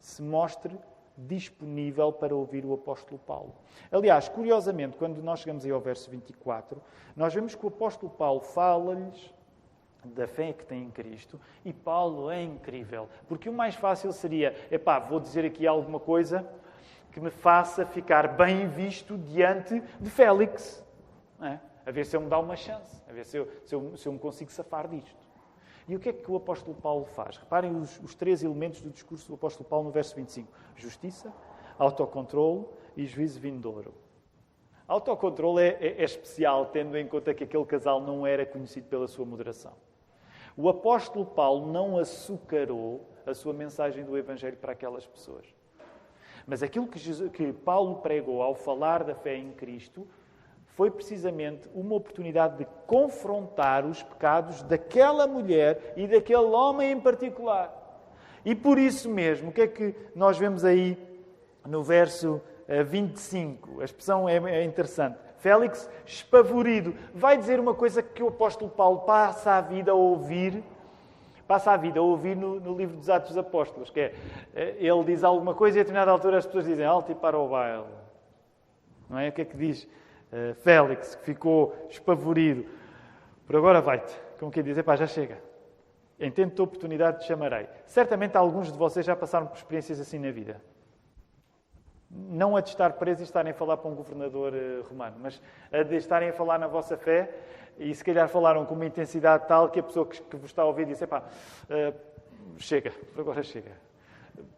se 0.00 0.20
mostre 0.20 0.76
disponível 1.16 2.12
para 2.12 2.34
ouvir 2.34 2.66
o 2.66 2.74
apóstolo 2.74 3.20
Paulo. 3.24 3.54
Aliás, 3.92 4.28
curiosamente, 4.28 4.96
quando 4.96 5.22
nós 5.22 5.38
chegamos 5.38 5.64
aí 5.64 5.70
ao 5.70 5.80
verso 5.80 6.10
24, 6.10 6.82
nós 7.14 7.32
vemos 7.32 7.54
que 7.54 7.64
o 7.64 7.68
apóstolo 7.68 8.10
Paulo 8.10 8.40
fala-lhes 8.40 9.32
da 10.04 10.26
fé 10.26 10.52
que 10.52 10.66
tem 10.66 10.82
em 10.82 10.90
Cristo 10.90 11.40
e 11.64 11.72
Paulo 11.72 12.28
é 12.28 12.42
incrível, 12.42 13.08
porque 13.28 13.48
o 13.48 13.52
mais 13.52 13.76
fácil 13.76 14.12
seria, 14.12 14.52
epá, 14.68 14.98
vou 14.98 15.20
dizer 15.20 15.44
aqui 15.44 15.64
alguma 15.64 16.00
coisa 16.00 16.44
que 17.12 17.20
me 17.20 17.30
faça 17.30 17.84
ficar 17.84 18.26
bem 18.36 18.66
visto 18.66 19.18
diante 19.18 19.80
de 20.00 20.10
Félix. 20.10 20.82
É? 21.40 21.58
A 21.84 21.90
ver 21.90 22.06
se 22.06 22.16
eu 22.16 22.20
me 22.20 22.28
dá 22.28 22.38
uma 22.38 22.56
chance, 22.56 23.02
a 23.08 23.12
ver 23.12 23.24
se 23.24 23.36
eu, 23.36 23.48
se, 23.64 23.74
eu, 23.74 23.96
se 23.96 24.08
eu 24.08 24.12
me 24.12 24.18
consigo 24.18 24.50
safar 24.50 24.88
disto. 24.88 25.22
E 25.88 25.96
o 25.96 26.00
que 26.00 26.08
é 26.08 26.12
que 26.12 26.30
o 26.30 26.36
apóstolo 26.36 26.76
Paulo 26.76 27.04
faz? 27.04 27.36
Reparem 27.36 27.74
os, 27.76 28.00
os 28.00 28.14
três 28.14 28.42
elementos 28.42 28.80
do 28.80 28.88
discurso 28.88 29.28
do 29.28 29.34
apóstolo 29.34 29.68
Paulo 29.68 29.86
no 29.86 29.90
verso 29.90 30.14
25: 30.14 30.48
justiça, 30.76 31.32
autocontrole 31.78 32.66
e 32.96 33.04
juízo 33.04 33.40
vindouro. 33.40 33.92
Autocontrole 34.86 35.62
é, 35.62 35.78
é, 35.80 36.02
é 36.02 36.04
especial, 36.04 36.66
tendo 36.66 36.96
em 36.96 37.06
conta 37.06 37.34
que 37.34 37.44
aquele 37.44 37.64
casal 37.64 38.00
não 38.00 38.26
era 38.26 38.46
conhecido 38.46 38.86
pela 38.88 39.08
sua 39.08 39.26
moderação. 39.26 39.72
O 40.56 40.68
apóstolo 40.68 41.26
Paulo 41.26 41.66
não 41.72 41.98
açucarou 41.98 43.08
a 43.26 43.34
sua 43.34 43.52
mensagem 43.52 44.04
do 44.04 44.16
Evangelho 44.16 44.56
para 44.56 44.72
aquelas 44.72 45.06
pessoas. 45.06 45.46
Mas 46.46 46.62
aquilo 46.62 46.86
que, 46.86 46.98
Jesus, 46.98 47.30
que 47.32 47.52
Paulo 47.52 47.96
pregou 47.96 48.42
ao 48.42 48.54
falar 48.54 49.04
da 49.04 49.14
fé 49.14 49.36
em 49.36 49.52
Cristo 49.52 50.06
foi 50.74 50.90
precisamente 50.90 51.68
uma 51.74 51.94
oportunidade 51.94 52.58
de 52.58 52.66
confrontar 52.86 53.84
os 53.84 54.02
pecados 54.02 54.62
daquela 54.62 55.26
mulher 55.26 55.92
e 55.96 56.06
daquele 56.06 56.38
homem 56.38 56.92
em 56.92 57.00
particular. 57.00 57.78
E 58.44 58.54
por 58.54 58.78
isso 58.78 59.08
mesmo, 59.08 59.50
o 59.50 59.52
que 59.52 59.60
é 59.60 59.66
que 59.66 59.94
nós 60.14 60.38
vemos 60.38 60.64
aí 60.64 60.98
no 61.64 61.82
verso 61.82 62.40
25? 62.86 63.78
Eh, 63.78 63.82
a 63.82 63.84
expressão 63.84 64.28
é, 64.28 64.36
é 64.36 64.64
interessante. 64.64 65.18
Félix, 65.38 65.88
espavorido, 66.06 66.94
vai 67.14 67.36
dizer 67.36 67.60
uma 67.60 67.74
coisa 67.74 68.02
que 68.02 68.22
o 68.22 68.28
apóstolo 68.28 68.70
Paulo 68.70 69.00
passa 69.00 69.52
a 69.52 69.60
vida 69.60 69.92
a 69.92 69.94
ouvir 69.94 70.62
passa 71.46 71.72
a 71.72 71.76
vida 71.76 71.98
a 71.98 72.02
ouvir 72.02 72.36
no, 72.36 72.60
no, 72.60 72.76
livro 72.76 72.96
dos 72.96 73.10
Atos 73.10 73.30
dos 73.30 73.38
Apóstolos, 73.38 73.90
que 73.90 74.00
é, 74.00 74.14
eh, 74.54 74.76
ele 74.78 75.04
diz 75.04 75.24
alguma 75.24 75.54
coisa 75.54 75.78
e 75.78 75.80
a 75.80 75.82
determinada 75.82 76.10
altura 76.10 76.38
as 76.38 76.46
pessoas 76.46 76.66
dizem 76.66 76.84
alto 76.84 77.12
e 77.12 77.14
para 77.14 77.38
o 77.38 77.48
baile. 77.48 77.84
Não 79.08 79.18
é? 79.18 79.28
O 79.28 79.32
que 79.32 79.42
é 79.42 79.44
que 79.44 79.56
diz 79.56 79.84
uh, 79.84 80.54
Félix, 80.62 81.14
que 81.14 81.24
ficou 81.24 81.74
espavorido? 81.90 82.64
Por 83.46 83.56
agora 83.56 83.80
vai-te. 83.80 84.14
Como 84.38 84.50
quem 84.50 84.62
diz, 84.62 84.80
pá, 84.82 84.96
já 84.96 85.06
chega. 85.06 85.38
Entendo 86.18 86.58
a 86.58 86.64
oportunidade 86.64 87.20
te 87.20 87.26
chamarei. 87.26 87.68
Certamente 87.84 88.36
alguns 88.36 88.72
de 88.72 88.78
vocês 88.78 89.04
já 89.04 89.14
passaram 89.14 89.46
por 89.46 89.56
experiências 89.56 90.00
assim 90.00 90.18
na 90.18 90.30
vida. 90.30 90.60
Não 92.14 92.56
a 92.56 92.60
de 92.60 92.68
estar 92.68 92.92
preso 92.92 93.22
e 93.22 93.24
estarem 93.24 93.52
a 93.52 93.54
falar 93.54 93.78
para 93.78 93.90
um 93.90 93.94
governador 93.94 94.52
uh, 94.52 94.86
romano, 94.86 95.16
mas 95.18 95.40
a 95.72 95.82
de 95.82 95.96
estarem 95.96 96.28
a 96.28 96.32
falar 96.32 96.58
na 96.58 96.66
vossa 96.66 96.94
fé 96.94 97.30
e 97.78 97.94
se 97.94 98.04
calhar 98.04 98.28
falaram 98.28 98.66
com 98.66 98.74
uma 98.74 98.84
intensidade 98.84 99.48
tal 99.48 99.70
que 99.70 99.80
a 99.80 99.82
pessoa 99.82 100.06
que, 100.06 100.36
vos 100.36 100.50
está 100.50 100.60
a 100.60 100.66
ouvir 100.66 100.84
disse: 100.84 101.06
pá, 101.06 101.22
uh, 101.70 101.94
chega, 102.58 102.92
por 103.14 103.22
agora 103.22 103.42
chega. 103.42 103.72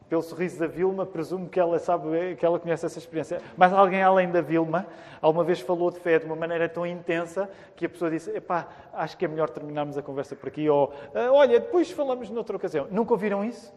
Pelo 0.09 0.21
sorriso 0.21 0.59
da 0.59 0.67
Vilma, 0.67 1.07
presumo 1.07 1.49
que 1.49 1.59
ela 1.59 1.79
sabe, 1.79 2.35
que 2.37 2.45
ela 2.45 2.59
conhece 2.59 2.87
essa 2.87 2.99
experiência. 2.99 3.41
Mas 3.57 3.73
alguém 3.73 4.03
além 4.03 4.31
da 4.31 4.41
Vilma, 4.41 4.87
alguma 5.21 5.45
vez 5.45 5.61
falou 5.61 5.91
de 5.91 5.99
fé 5.99 6.19
de 6.19 6.27
uma 6.27 6.37
maneira 6.37 6.69
tão 6.69 6.85
intensa 6.85 7.49
que 7.77 7.87
a 7.87 7.89
pessoa 7.89 8.11
disse: 8.11 8.31
epá, 8.31 8.69
acho 8.93 9.17
que 9.17 9.25
é 9.25 9.29
melhor 9.29 9.49
terminarmos 9.49 9.97
a 9.97 10.03
conversa 10.03 10.35
por 10.35 10.49
aqui. 10.49 10.69
Ou, 10.69 10.93
olha, 11.15 11.61
depois 11.61 11.91
falamos 11.91 12.29
noutra 12.31 12.57
ocasião. 12.57 12.89
Nunca 12.91 13.13
ouviram 13.13 13.45
isso? 13.45 13.73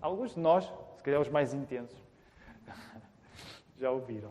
Alguns 0.00 0.34
de 0.34 0.40
nós, 0.40 0.72
se 0.98 1.04
calhar 1.04 1.20
os 1.20 1.28
mais 1.28 1.54
intensos, 1.54 1.96
já 3.78 3.90
ouviram. 3.90 4.30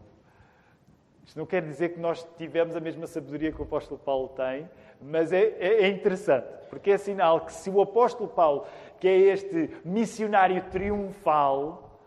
Isto 1.25 1.39
não 1.39 1.45
quer 1.45 1.61
dizer 1.61 1.89
que 1.89 1.99
nós 1.99 2.27
tivemos 2.37 2.75
a 2.75 2.79
mesma 2.79 3.07
sabedoria 3.07 3.51
que 3.51 3.59
o 3.59 3.63
apóstolo 3.63 3.99
Paulo 3.99 4.29
tem, 4.29 4.69
mas 5.01 5.31
é, 5.31 5.43
é, 5.59 5.83
é, 5.83 5.87
interessante, 5.87 6.47
porque 6.69 6.91
é 6.91 6.97
sinal 6.97 7.41
que 7.41 7.53
se 7.53 7.69
o 7.69 7.81
apóstolo 7.81 8.29
Paulo, 8.29 8.65
que 8.99 9.07
é 9.07 9.17
este 9.17 9.69
missionário 9.83 10.63
triunfal, 10.69 11.99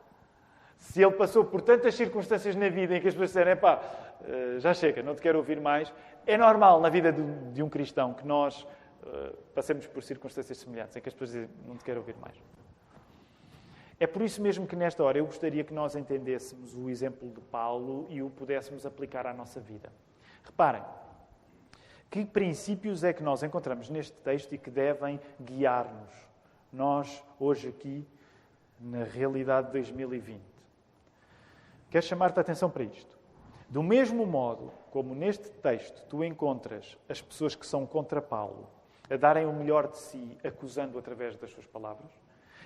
se 0.77 1.03
ele 1.03 1.13
passou 1.13 1.45
por 1.45 1.61
tantas 1.61 1.95
circunstâncias 1.95 2.55
na 2.55 2.69
vida 2.69 2.97
em 2.97 3.01
que 3.01 3.09
as 3.09 3.15
pessoas 3.15 3.31
disseram, 3.31 3.57
pá, 3.57 3.83
eh, 4.25 4.57
já 4.59 4.73
chega, 4.75 5.03
não 5.03 5.15
te 5.15 5.21
quero 5.21 5.39
ouvir 5.39 5.61
mais, 5.61 5.93
é 6.27 6.37
normal 6.37 6.81
na 6.81 6.89
vida 6.89 7.13
de 7.13 7.63
um 7.63 7.69
cristão 7.69 8.15
que 8.15 8.27
nós 8.27 8.67
eh, 9.07 9.33
passemos 9.55 9.87
por 9.87 10.03
circunstâncias 10.03 10.59
semelhantes, 10.59 10.97
em 10.97 11.01
que 11.01 11.09
as 11.09 11.15
pessoas 11.15 11.33
dizem, 11.33 11.49
não 11.67 11.77
te 11.77 11.85
quero 11.85 12.01
ouvir 12.01 12.17
mais. 12.17 12.37
É 14.01 14.07
por 14.07 14.23
isso 14.23 14.41
mesmo 14.41 14.67
que 14.67 14.75
nesta 14.75 15.05
hora 15.05 15.19
eu 15.19 15.27
gostaria 15.27 15.63
que 15.63 15.75
nós 15.75 15.95
entendêssemos 15.95 16.75
o 16.75 16.89
exemplo 16.89 17.29
de 17.29 17.41
Paulo 17.43 18.07
e 18.09 18.23
o 18.23 18.31
pudéssemos 18.31 18.87
aplicar 18.87 19.27
à 19.27 19.35
nossa 19.35 19.61
vida. 19.61 19.93
Reparem, 20.43 20.83
que 22.11 22.25
princípios 22.25 23.05
é 23.05 23.13
que 23.13 23.23
nós 23.23 23.43
encontramos 23.43 23.91
neste 23.91 24.17
texto 24.17 24.55
e 24.55 24.59
que 24.59 24.71
devem 24.71 25.21
guiar-nos, 25.39 26.11
nós, 26.73 27.23
hoje 27.39 27.69
aqui, 27.69 28.09
na 28.81 29.05
realidade 29.05 29.67
de 29.67 29.75
2020? 29.75 30.41
Quero 31.91 32.07
chamar-te 32.07 32.39
a 32.39 32.41
atenção 32.41 32.71
para 32.71 32.85
isto. 32.85 33.19
Do 33.69 33.83
mesmo 33.83 34.25
modo 34.25 34.73
como 34.91 35.15
neste 35.15 35.51
texto 35.51 36.07
tu 36.09 36.25
encontras 36.25 36.97
as 37.07 37.21
pessoas 37.21 37.55
que 37.55 37.67
são 37.67 37.87
contra 37.87 38.23
Paulo 38.23 38.67
a 39.11 39.17
darem 39.17 39.45
o 39.45 39.53
melhor 39.53 39.89
de 39.89 39.99
si, 39.99 40.39
acusando 40.43 40.99
através 40.99 41.37
das 41.37 41.51
suas 41.51 41.67
palavras, 41.67 42.11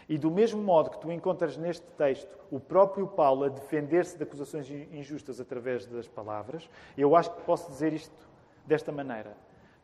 e 0.09 0.19
do 0.19 0.31
mesmo 0.31 0.63
modo 0.63 0.91
que 0.91 0.99
tu 0.99 1.11
encontras 1.11 1.57
neste 1.57 1.87
texto 1.93 2.37
o 2.51 2.61
próprio 2.61 3.07
Paulo 3.07 3.45
a 3.45 3.49
defender-se 3.49 4.17
de 4.17 4.23
acusações 4.23 4.71
injustas 4.71 5.41
através 5.41 5.87
das 5.87 6.07
palavras, 6.07 6.69
eu 6.97 7.17
acho 7.17 7.31
que 7.31 7.43
posso 7.43 7.71
dizer 7.71 7.93
isto 7.93 8.29
desta 8.67 8.93
maneira. 8.93 9.37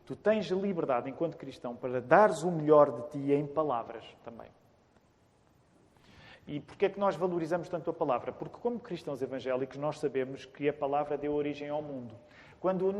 Tu 0.05 0.15
tens 0.15 0.47
liberdade, 0.47 1.09
enquanto 1.09 1.37
cristão, 1.37 1.75
para 1.75 2.01
dares 2.01 2.43
o 2.43 2.51
melhor 2.51 2.91
de 2.91 3.09
ti 3.09 3.31
em 3.31 3.45
palavras 3.45 4.03
também. 4.23 4.47
E 6.47 6.59
porquê 6.59 6.85
é 6.87 6.89
que 6.89 6.99
nós 6.99 7.15
valorizamos 7.15 7.69
tanto 7.69 7.89
a 7.89 7.93
palavra? 7.93 8.31
Porque, 8.31 8.57
como 8.61 8.79
cristãos 8.79 9.21
evangélicos, 9.21 9.77
nós 9.77 9.99
sabemos 9.99 10.45
que 10.45 10.67
a 10.67 10.73
palavra 10.73 11.17
deu 11.17 11.33
origem 11.33 11.69
ao 11.69 11.81
mundo. 11.81 12.15
Quando, 12.59 12.91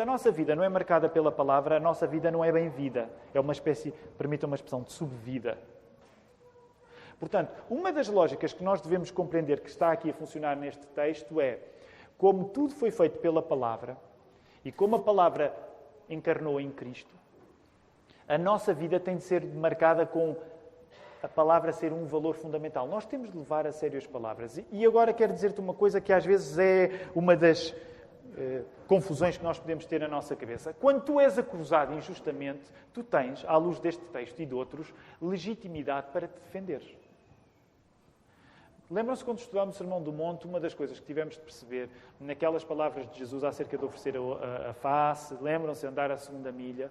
a 0.00 0.06
nossa 0.06 0.30
vida 0.30 0.54
não 0.54 0.62
é 0.62 0.68
marcada 0.68 1.08
pela 1.08 1.30
palavra, 1.32 1.76
a 1.76 1.80
nossa 1.80 2.06
vida 2.06 2.30
não 2.30 2.44
é 2.44 2.50
bem 2.50 2.68
vida. 2.70 3.10
É 3.34 3.40
uma 3.40 3.52
espécie, 3.52 3.92
permita 4.16 4.46
uma 4.46 4.54
expressão, 4.54 4.82
de 4.82 4.92
subvida. 4.92 5.58
Portanto, 7.20 7.52
uma 7.68 7.92
das 7.92 8.08
lógicas 8.08 8.54
que 8.54 8.64
nós 8.64 8.80
devemos 8.80 9.10
compreender 9.10 9.60
que 9.60 9.68
está 9.68 9.92
aqui 9.92 10.08
a 10.08 10.14
funcionar 10.14 10.56
neste 10.56 10.86
texto 10.88 11.38
é 11.38 11.58
como 12.16 12.46
tudo 12.46 12.74
foi 12.74 12.90
feito 12.90 13.18
pela 13.18 13.42
palavra 13.42 13.96
e 14.64 14.72
como 14.72 14.96
a 14.96 14.98
palavra 14.98 15.54
encarnou 16.08 16.58
em 16.58 16.70
Cristo, 16.70 17.14
a 18.26 18.38
nossa 18.38 18.72
vida 18.72 18.98
tem 18.98 19.16
de 19.16 19.22
ser 19.22 19.44
marcada 19.44 20.06
com 20.06 20.34
a 21.22 21.28
palavra 21.28 21.72
ser 21.72 21.92
um 21.92 22.06
valor 22.06 22.34
fundamental. 22.34 22.86
Nós 22.86 23.04
temos 23.04 23.30
de 23.30 23.36
levar 23.36 23.66
a 23.66 23.72
sério 23.72 23.98
as 23.98 24.06
palavras. 24.06 24.58
E 24.72 24.86
agora 24.86 25.12
quero 25.12 25.32
dizer-te 25.32 25.60
uma 25.60 25.74
coisa 25.74 26.00
que 26.00 26.12
às 26.12 26.24
vezes 26.24 26.58
é 26.58 27.06
uma 27.14 27.36
das 27.36 27.74
eh, 28.36 28.62
confusões 28.86 29.36
que 29.36 29.44
nós 29.44 29.58
podemos 29.58 29.84
ter 29.84 30.00
na 30.00 30.08
nossa 30.08 30.34
cabeça. 30.34 30.72
Quando 30.72 31.02
tu 31.02 31.20
és 31.20 31.38
acusado 31.38 31.92
injustamente, 31.94 32.62
tu 32.92 33.02
tens, 33.02 33.44
à 33.46 33.56
luz 33.56 33.78
deste 33.78 34.02
texto 34.06 34.40
e 34.40 34.46
de 34.46 34.54
outros, 34.54 34.94
legitimidade 35.20 36.06
para 36.12 36.26
te 36.26 36.40
defenderes. 36.40 36.99
Lembram-se 38.90 39.24
quando 39.24 39.38
estudámos 39.38 39.76
o 39.76 39.78
Sermão 39.78 40.02
do 40.02 40.12
Monte, 40.12 40.48
uma 40.48 40.58
das 40.58 40.74
coisas 40.74 40.98
que 40.98 41.06
tivemos 41.06 41.34
de 41.34 41.40
perceber 41.40 41.88
naquelas 42.18 42.64
palavras 42.64 43.08
de 43.08 43.20
Jesus 43.20 43.44
acerca 43.44 43.78
de 43.78 43.84
oferecer 43.84 44.16
a, 44.16 44.70
a 44.70 44.72
face, 44.72 45.36
lembram-se 45.40 45.86
andar 45.86 46.10
a 46.10 46.18
segunda 46.18 46.50
milha, 46.50 46.90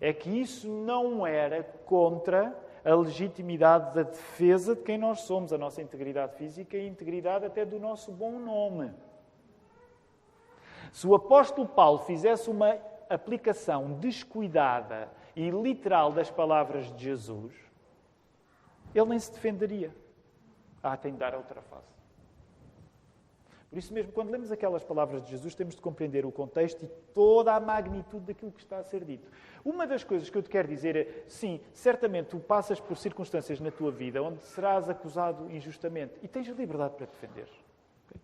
é 0.00 0.12
que 0.12 0.30
isso 0.30 0.68
não 0.68 1.26
era 1.26 1.64
contra 1.64 2.56
a 2.84 2.94
legitimidade 2.94 3.94
da 3.96 4.02
defesa 4.04 4.76
de 4.76 4.82
quem 4.82 4.96
nós 4.96 5.22
somos, 5.22 5.52
a 5.52 5.58
nossa 5.58 5.82
integridade 5.82 6.36
física 6.36 6.76
e 6.76 6.82
a 6.82 6.88
integridade 6.88 7.44
até 7.44 7.64
do 7.64 7.80
nosso 7.80 8.12
bom 8.12 8.38
nome. 8.38 8.92
Se 10.92 11.04
o 11.04 11.16
apóstolo 11.16 11.66
Paulo 11.66 11.98
fizesse 12.00 12.48
uma 12.48 12.78
aplicação 13.10 13.94
descuidada 13.94 15.08
e 15.34 15.50
literal 15.50 16.12
das 16.12 16.30
palavras 16.30 16.94
de 16.94 17.02
Jesus, 17.02 17.52
ele 18.94 19.06
nem 19.06 19.18
se 19.18 19.32
defenderia. 19.32 20.03
Ah, 20.84 20.98
tem 20.98 21.12
de 21.12 21.18
dar 21.18 21.32
a 21.32 21.38
outra 21.38 21.62
face. 21.62 21.94
Por 23.70 23.78
isso 23.78 23.92
mesmo, 23.92 24.12
quando 24.12 24.30
lemos 24.30 24.52
aquelas 24.52 24.84
palavras 24.84 25.24
de 25.24 25.30
Jesus, 25.30 25.54
temos 25.54 25.74
de 25.74 25.80
compreender 25.80 26.26
o 26.26 26.30
contexto 26.30 26.84
e 26.84 26.88
toda 27.14 27.54
a 27.54 27.58
magnitude 27.58 28.26
daquilo 28.26 28.52
que 28.52 28.60
está 28.60 28.78
a 28.78 28.84
ser 28.84 29.02
dito. 29.02 29.26
Uma 29.64 29.86
das 29.86 30.04
coisas 30.04 30.28
que 30.28 30.36
eu 30.36 30.42
te 30.42 30.50
quero 30.50 30.68
dizer 30.68 30.94
é: 30.94 31.24
sim, 31.26 31.58
certamente 31.72 32.26
tu 32.26 32.38
passas 32.38 32.78
por 32.78 32.98
circunstâncias 32.98 33.58
na 33.60 33.70
tua 33.70 33.90
vida 33.90 34.22
onde 34.22 34.42
serás 34.42 34.90
acusado 34.90 35.50
injustamente 35.50 36.12
e 36.22 36.28
tens 36.28 36.46
liberdade 36.48 36.94
para 36.96 37.06
defender. 37.06 37.48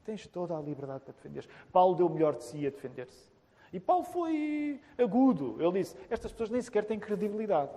Tens 0.05 0.27
toda 0.27 0.57
a 0.57 0.61
liberdade 0.61 1.03
para 1.03 1.15
defender. 1.15 1.49
Paulo 1.73 1.97
deu 1.97 2.07
o 2.07 2.11
melhor 2.11 2.37
de 2.37 2.45
si 2.45 2.67
a 2.67 2.71
defender-se. 2.71 3.29
E 3.73 3.81
Paulo 3.81 4.05
foi 4.05 4.81
agudo. 4.99 5.57
Ele 5.59 5.81
disse: 5.81 5.97
Estas 6.11 6.31
pessoas 6.31 6.51
nem 6.51 6.61
sequer 6.61 6.85
têm 6.85 7.01
credibilidade. 7.01 7.73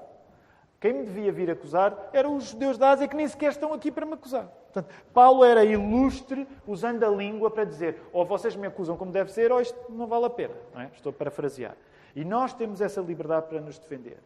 Quem 0.79 0.91
me 0.93 1.03
devia 1.03 1.31
vir 1.31 1.49
acusar 1.49 2.09
eram 2.11 2.35
os 2.35 2.49
judeus 2.49 2.77
da 2.77 2.89
Ásia 2.89 3.07
que 3.07 3.15
nem 3.15 3.27
sequer 3.27 3.51
estão 3.51 3.71
aqui 3.71 3.89
para 3.89 4.05
me 4.05 4.13
acusar. 4.13 4.51
Portanto, 4.73 4.91
Paulo 5.13 5.45
era 5.45 5.63
ilustre 5.63 6.47
usando 6.65 7.03
a 7.03 7.09
língua 7.09 7.51
para 7.51 7.63
dizer 7.63 8.01
ou 8.11 8.25
vocês 8.25 8.55
me 8.55 8.65
acusam 8.65 8.97
como 8.97 9.11
deve 9.11 9.31
ser 9.31 9.51
ou 9.51 9.61
isto 9.61 9.77
não 9.87 10.07
vale 10.07 10.25
a 10.25 10.29
pena. 10.29 10.55
É? 10.75 10.89
Estou 10.95 11.11
a 11.11 11.13
parafrasear. 11.13 11.77
E 12.15 12.25
nós 12.25 12.53
temos 12.53 12.81
essa 12.81 12.99
liberdade 12.99 13.47
para 13.47 13.61
nos 13.61 13.77
defender. 13.77 14.17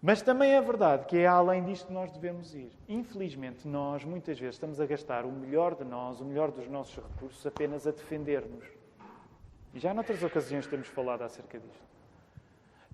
Mas 0.00 0.20
também 0.20 0.50
é 0.50 0.60
verdade 0.60 1.06
que 1.06 1.16
é 1.16 1.28
além 1.28 1.62
disto 1.62 1.86
que 1.86 1.92
nós 1.92 2.10
devemos 2.10 2.52
ir. 2.52 2.72
Infelizmente, 2.88 3.68
nós 3.68 4.04
muitas 4.04 4.36
vezes 4.36 4.56
estamos 4.56 4.80
a 4.80 4.86
gastar 4.86 5.24
o 5.24 5.30
melhor 5.30 5.76
de 5.76 5.84
nós, 5.84 6.20
o 6.20 6.24
melhor 6.24 6.50
dos 6.50 6.66
nossos 6.66 6.96
recursos, 6.96 7.46
apenas 7.46 7.86
a 7.86 7.92
defender-nos. 7.92 8.64
E 9.72 9.78
já 9.78 9.94
noutras 9.94 10.20
ocasiões 10.20 10.66
temos 10.66 10.88
falado 10.88 11.22
acerca 11.22 11.56
disto. 11.56 11.92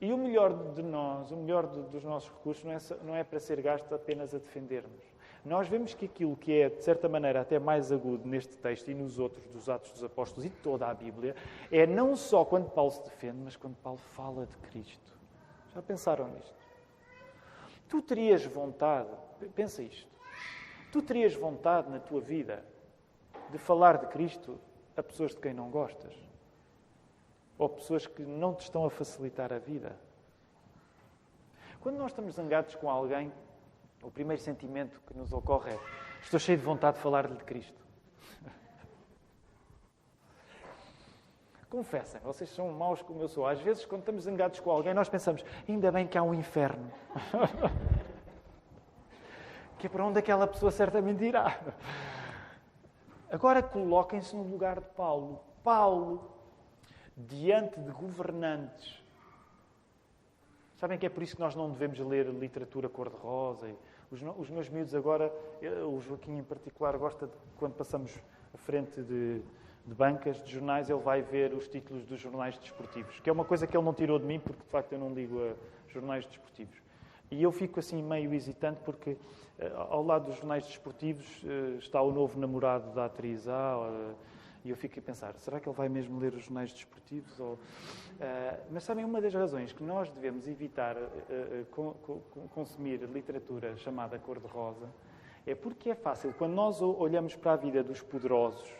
E 0.00 0.12
o 0.12 0.18
melhor 0.18 0.72
de 0.74 0.82
nós, 0.82 1.32
o 1.32 1.36
melhor 1.36 1.66
dos 1.66 2.04
nossos 2.04 2.30
recursos, 2.30 2.62
não 2.62 2.72
é, 2.72 2.78
não 3.02 3.16
é 3.16 3.24
para 3.24 3.40
ser 3.40 3.60
gasto 3.62 3.92
apenas 3.94 4.34
a 4.34 4.38
defender-nos. 4.38 5.02
Nós 5.44 5.68
vemos 5.68 5.94
que 5.94 6.06
aquilo 6.06 6.36
que 6.36 6.52
é, 6.60 6.68
de 6.68 6.82
certa 6.82 7.08
maneira, 7.08 7.40
até 7.40 7.58
mais 7.58 7.92
agudo 7.92 8.28
neste 8.28 8.56
texto 8.56 8.90
e 8.90 8.94
nos 8.94 9.18
outros 9.18 9.46
dos 9.46 9.68
Atos 9.68 9.92
dos 9.92 10.04
Apóstolos 10.04 10.44
e 10.44 10.50
toda 10.50 10.86
a 10.86 10.94
Bíblia, 10.94 11.34
é 11.70 11.86
não 11.86 12.16
só 12.16 12.44
quando 12.44 12.70
Paulo 12.70 12.90
se 12.90 13.02
defende, 13.02 13.38
mas 13.44 13.56
quando 13.56 13.76
Paulo 13.76 13.98
fala 13.98 14.46
de 14.46 14.56
Cristo. 14.68 15.16
Já 15.74 15.82
pensaram 15.82 16.28
nisto? 16.28 16.54
Tu 17.88 18.02
terias 18.02 18.44
vontade, 18.44 19.08
pensa 19.54 19.82
isto, 19.82 20.10
tu 20.92 21.00
terias 21.00 21.34
vontade 21.34 21.88
na 21.90 21.98
tua 21.98 22.20
vida 22.20 22.62
de 23.50 23.58
falar 23.58 23.96
de 23.96 24.06
Cristo 24.08 24.60
a 24.96 25.02
pessoas 25.02 25.30
de 25.30 25.38
quem 25.38 25.54
não 25.54 25.70
gostas? 25.70 26.14
Ou 27.56 27.68
pessoas 27.68 28.06
que 28.06 28.22
não 28.22 28.54
te 28.54 28.62
estão 28.62 28.84
a 28.84 28.90
facilitar 28.90 29.52
a 29.52 29.58
vida? 29.58 29.96
Quando 31.80 31.96
nós 31.96 32.10
estamos 32.10 32.34
zangados 32.34 32.74
com 32.74 32.90
alguém, 32.90 33.32
o 34.02 34.10
primeiro 34.10 34.42
sentimento 34.42 35.00
que 35.06 35.16
nos 35.16 35.32
ocorre 35.32 35.72
é: 35.72 35.78
estou 36.20 36.38
cheio 36.38 36.58
de 36.58 36.64
vontade 36.64 36.96
de 36.96 37.02
falar-lhe 37.02 37.34
de 37.34 37.44
Cristo. 37.44 37.80
Confessem, 41.70 42.20
vocês 42.22 42.50
são 42.50 42.70
maus 42.72 43.02
como 43.02 43.20
eu 43.20 43.28
sou. 43.28 43.46
Às 43.46 43.60
vezes, 43.60 43.84
quando 43.84 44.00
estamos 44.00 44.24
zangados 44.24 44.60
com 44.60 44.70
alguém, 44.70 44.94
nós 44.94 45.08
pensamos, 45.08 45.44
ainda 45.68 45.92
bem 45.92 46.06
que 46.06 46.16
há 46.16 46.22
um 46.22 46.34
inferno. 46.34 46.90
que 49.78 49.86
é 49.86 49.90
para 49.90 50.04
onde 50.04 50.18
aquela 50.18 50.46
pessoa 50.46 50.72
certamente 50.72 51.24
irá. 51.24 51.60
Agora 53.30 53.62
coloquem-se 53.62 54.34
no 54.34 54.42
lugar 54.42 54.80
de 54.80 54.86
Paulo. 54.90 55.40
Paulo, 55.62 56.32
diante 57.16 57.78
de 57.80 57.90
governantes. 57.90 59.02
Sabem 60.78 60.98
que 60.98 61.04
é 61.04 61.08
por 61.08 61.22
isso 61.22 61.36
que 61.36 61.42
nós 61.42 61.54
não 61.54 61.70
devemos 61.70 61.98
ler 61.98 62.26
literatura 62.26 62.88
cor-de-rosa. 62.88 63.68
Os, 64.10 64.22
os 64.38 64.48
meus 64.48 64.70
miúdos 64.70 64.94
agora, 64.94 65.30
o 65.86 66.00
Joaquim 66.00 66.38
em 66.38 66.44
particular, 66.44 66.96
gosta 66.96 67.26
de, 67.26 67.32
quando 67.58 67.74
passamos 67.74 68.18
à 68.54 68.56
frente 68.56 69.02
de 69.02 69.42
de 69.88 69.94
bancas, 69.94 70.40
de 70.44 70.52
jornais, 70.52 70.90
ele 70.90 71.00
vai 71.00 71.22
ver 71.22 71.54
os 71.54 71.66
títulos 71.66 72.04
dos 72.04 72.20
jornais 72.20 72.58
desportivos, 72.58 73.18
que 73.20 73.30
é 73.30 73.32
uma 73.32 73.44
coisa 73.44 73.66
que 73.66 73.74
ele 73.76 73.84
não 73.84 73.94
tirou 73.94 74.18
de 74.18 74.26
mim, 74.26 74.38
porque 74.38 74.62
de 74.62 74.68
facto 74.68 74.92
eu 74.92 74.98
não 74.98 75.14
ligo 75.14 75.40
a 75.42 75.54
jornais 75.90 76.26
desportivos. 76.26 76.76
E 77.30 77.42
eu 77.42 77.50
fico 77.50 77.80
assim 77.80 78.02
meio 78.02 78.32
hesitante, 78.34 78.80
porque 78.84 79.16
eh, 79.58 79.72
ao 79.74 80.04
lado 80.04 80.26
dos 80.26 80.36
jornais 80.36 80.66
desportivos 80.66 81.26
eh, 81.44 81.76
está 81.78 82.00
o 82.02 82.12
novo 82.12 82.38
namorado 82.38 82.90
da 82.94 83.06
atriz 83.06 83.48
A. 83.48 84.14
E 84.64 84.70
eu 84.70 84.76
fico 84.76 84.98
a 84.98 85.02
pensar, 85.02 85.34
será 85.38 85.60
que 85.60 85.68
ele 85.68 85.76
vai 85.76 85.88
mesmo 85.88 86.18
ler 86.18 86.34
os 86.34 86.44
jornais 86.44 86.72
desportivos? 86.72 87.38
Ou, 87.38 87.54
uh, 87.54 87.58
mas 88.70 88.82
sabem, 88.84 89.04
uma 89.04 89.20
das 89.20 89.32
razões 89.32 89.72
que 89.72 89.82
nós 89.82 90.10
devemos 90.10 90.48
evitar 90.48 90.96
uh, 90.96 91.66
uh, 91.76 92.48
consumir 92.50 92.98
literatura 93.04 93.76
chamada 93.76 94.18
cor-de-rosa 94.18 94.88
é 95.46 95.54
porque 95.54 95.90
é 95.90 95.94
fácil, 95.94 96.34
quando 96.36 96.52
nós 96.52 96.82
olhamos 96.82 97.34
para 97.34 97.52
a 97.52 97.56
vida 97.56 97.82
dos 97.82 98.02
poderosos, 98.02 98.70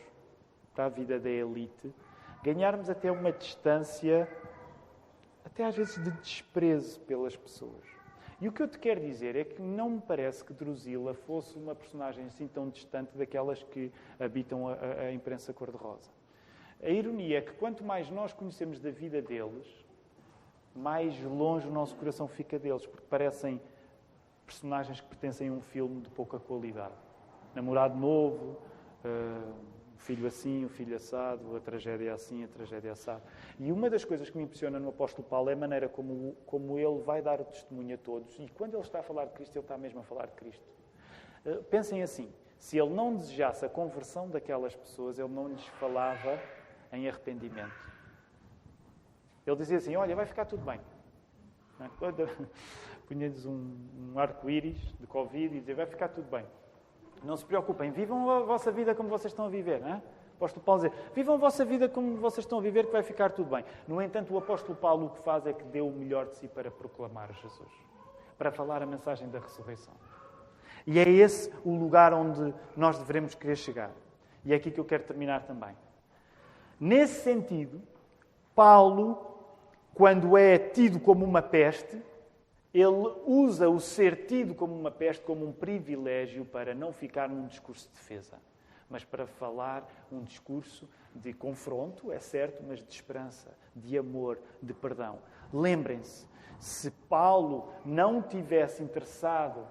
para 0.74 0.84
a 0.86 0.88
vida 0.88 1.18
da 1.18 1.30
elite, 1.30 1.94
ganharmos 2.42 2.90
até 2.90 3.10
uma 3.10 3.32
distância, 3.32 4.28
até 5.44 5.64
às 5.64 5.76
vezes 5.76 6.02
de 6.02 6.10
desprezo 6.10 7.00
pelas 7.00 7.36
pessoas. 7.36 7.97
E 8.40 8.46
o 8.46 8.53
que 8.53 8.62
eu 8.62 8.68
te 8.68 8.79
quero 8.79 9.01
dizer 9.01 9.35
é 9.35 9.44
que 9.44 9.61
não 9.61 9.90
me 9.90 10.01
parece 10.01 10.44
que 10.44 10.53
Drusila 10.53 11.12
fosse 11.12 11.57
uma 11.59 11.74
personagem 11.74 12.27
assim 12.27 12.46
tão 12.46 12.68
distante 12.68 13.16
daquelas 13.16 13.64
que 13.64 13.90
habitam 14.18 14.68
a, 14.68 14.74
a, 14.74 15.12
imprensa 15.12 15.53
cor-de-rosa. 15.53 16.11
A 16.81 16.88
ironia 16.88 17.38
é 17.38 17.40
que 17.40 17.53
quanto 17.55 17.83
mais 17.83 18.09
nós 18.11 18.33
conhecemos 18.33 18.79
da 18.79 18.90
vida 18.90 19.20
deles, 19.20 19.66
mais 20.72 21.20
longe 21.20 21.66
o 21.66 21.72
nosso 21.72 21.96
coração 21.96 22.29
fica 22.29 22.61
deles, 22.61 22.87
porque 22.87 23.05
parecem 23.11 23.61
personagens 24.46 25.01
que 25.01 25.09
pertencem 25.09 25.48
a 25.48 25.53
um 25.53 25.61
filme 25.61 26.01
de 26.01 26.11
pouca 26.11 26.38
qualidade. 26.38 26.94
Namorado 27.57 27.98
novo, 27.98 28.57
uh, 29.05 29.53
o 29.98 30.00
filho 30.00 30.28
assim, 30.28 30.64
o 30.64 30.68
filho 30.68 30.94
assado, 30.94 31.56
a 31.56 31.61
tragédia 31.61 32.14
assim, 32.14 32.44
a 32.44 32.48
tragédia 32.48 32.92
assado. 32.92 33.20
E 33.58 33.72
uma 33.72 33.90
das 33.90 34.04
coisas 34.04 34.30
que 34.30 34.38
me 34.38 34.44
impressiona 34.44 34.78
no 34.78 34.90
apóstolo 34.90 35.26
Paulo 35.26 35.50
é 35.50 35.54
a 35.54 35.56
maneira 35.56 35.88
como, 35.88 36.37
como 36.46 36.78
ele 36.78 37.02
vai 37.02 37.20
dar 37.20 37.40
o 37.40 37.44
testemunho 37.44 37.96
a 37.96 37.98
todos. 37.98 38.38
E 38.38 38.48
quando 38.50 38.74
ele 38.74 38.82
está 38.82 39.00
a 39.00 39.02
falar 39.02 39.24
de 39.24 39.32
Cristo, 39.32 39.56
ele 39.56 39.64
está 39.64 39.76
mesmo 39.76 39.98
a 39.98 40.04
falar 40.04 40.26
de 40.26 40.34
Cristo. 40.34 40.64
Uh, 41.44 41.64
pensem 41.64 42.00
assim: 42.00 42.32
se 42.61 42.78
ele 42.78 42.90
não 42.90 43.16
desejasse 43.16 43.66
a 43.66 43.68
conversão 43.68 44.30
daquelas 44.30 44.74
pessoas, 44.76 45.18
ele 45.18 45.28
não 45.28 45.48
lhes 45.48 45.66
falava 45.80 46.40
em 46.92 47.08
arrependimento. 47.08 47.74
Ele 49.44 49.56
dizia 49.56 49.78
assim: 49.78 49.96
Olha, 49.96 50.14
vai 50.14 50.26
ficar 50.26 50.44
tudo 50.44 50.64
bem. 50.64 50.80
É? 51.80 51.88
Punha-lhes 53.08 53.44
um, 53.46 53.76
um 53.98 54.18
arco-íris 54.18 54.78
de 55.00 55.08
Covid 55.08 55.56
e 55.56 55.58
dizia: 55.58 55.74
Vai 55.74 55.87
ficar 55.87 56.08
tudo 56.08 56.30
bem. 56.30 56.46
Não 57.22 57.37
se 57.37 57.44
preocupem, 57.44 57.90
vivam 57.90 58.31
a 58.31 58.40
vossa 58.40 58.70
vida 58.70 58.94
como 58.94 59.09
vocês 59.09 59.33
estão 59.33 59.46
a 59.46 59.48
viver. 59.48 59.81
Não 59.81 59.88
é? 59.88 60.02
O 60.35 60.37
apóstolo 60.37 60.64
Paulo 60.64 60.83
diz: 60.83 60.92
vivam 61.14 61.35
a 61.35 61.38
vossa 61.38 61.64
vida 61.64 61.88
como 61.88 62.16
vocês 62.16 62.44
estão 62.44 62.59
a 62.59 62.62
viver, 62.62 62.87
que 62.87 62.92
vai 62.92 63.02
ficar 63.02 63.31
tudo 63.31 63.50
bem. 63.50 63.64
No 63.87 64.00
entanto, 64.00 64.33
o 64.33 64.38
apóstolo 64.38 64.76
Paulo 64.76 65.07
o 65.07 65.11
que 65.11 65.18
faz 65.20 65.46
é 65.46 65.52
que 65.52 65.64
deu 65.64 65.88
o 65.88 65.92
melhor 65.92 66.26
de 66.26 66.37
si 66.37 66.48
para 66.48 66.70
proclamar 66.70 67.33
Jesus, 67.33 67.72
para 68.37 68.50
falar 68.50 68.83
a 68.83 68.87
mensagem 68.87 69.28
da 69.28 69.40
ressurreição. 69.40 69.94
E 70.87 70.98
é 70.98 71.09
esse 71.09 71.52
o 71.64 71.74
lugar 71.76 72.14
onde 72.14 72.54
nós 72.76 72.98
devemos 72.98 73.35
querer 73.35 73.57
chegar. 73.57 73.90
E 74.44 74.52
é 74.52 74.57
aqui 74.57 74.70
que 74.70 74.81
eu 74.81 74.85
quero 74.85 75.02
terminar 75.02 75.42
também. 75.42 75.76
Nesse 76.81 77.22
sentido, 77.22 77.83
Paulo, 78.54 79.18
quando 79.92 80.37
é 80.37 80.57
tido 80.57 81.00
como 81.00 81.24
uma 81.24 81.42
peste, 81.42 82.00
ele 82.72 83.14
usa 83.26 83.68
o 83.68 83.81
ser 83.81 84.26
tido 84.26 84.54
como 84.54 84.74
uma 84.74 84.90
peste 84.90 85.24
como 85.24 85.46
um 85.46 85.52
privilégio 85.52 86.44
para 86.44 86.74
não 86.74 86.92
ficar 86.92 87.28
num 87.28 87.46
discurso 87.46 87.88
de 87.88 87.94
defesa, 87.94 88.38
mas 88.90 89.04
para 89.04 89.26
falar 89.26 89.88
um 90.12 90.22
discurso 90.22 90.88
de 91.14 91.33
confronto, 91.33 92.12
é 92.12 92.18
certo, 92.18 92.62
mas 92.66 92.78
de 92.78 92.92
esperança, 92.92 93.57
de 93.74 93.96
amor, 93.96 94.38
de 94.62 94.72
perdão. 94.72 95.18
Lembrem-se, 95.52 96.26
se 96.59 96.90
Paulo 96.90 97.72
não 97.85 98.20
tivesse 98.20 98.83
interessado 98.83 99.66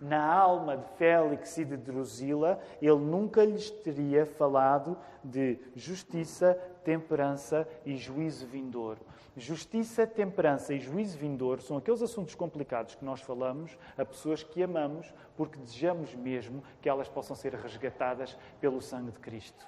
na 0.00 0.24
alma 0.24 0.76
de 0.76 0.88
Félix 0.96 1.56
e 1.58 1.64
de 1.64 1.76
Drusila, 1.76 2.58
ele 2.80 2.98
nunca 2.98 3.44
lhes 3.44 3.70
teria 3.70 4.26
falado 4.26 4.98
de 5.22 5.58
justiça, 5.76 6.58
temperança 6.84 7.66
e 7.84 7.96
juízo 7.96 8.46
vindouro. 8.46 9.00
Justiça, 9.36 10.06
temperança 10.06 10.74
e 10.74 10.80
juízo 10.80 11.16
vindouro 11.16 11.62
são 11.62 11.76
aqueles 11.76 12.02
assuntos 12.02 12.34
complicados 12.34 12.94
que 12.94 13.04
nós 13.04 13.20
falamos 13.20 13.78
a 13.96 14.04
pessoas 14.04 14.42
que 14.42 14.62
amamos 14.62 15.12
porque 15.36 15.58
desejamos 15.58 16.14
mesmo 16.14 16.62
que 16.80 16.88
elas 16.88 17.08
possam 17.08 17.34
ser 17.34 17.54
resgatadas 17.54 18.36
pelo 18.60 18.80
sangue 18.80 19.10
de 19.10 19.18
Cristo. 19.18 19.66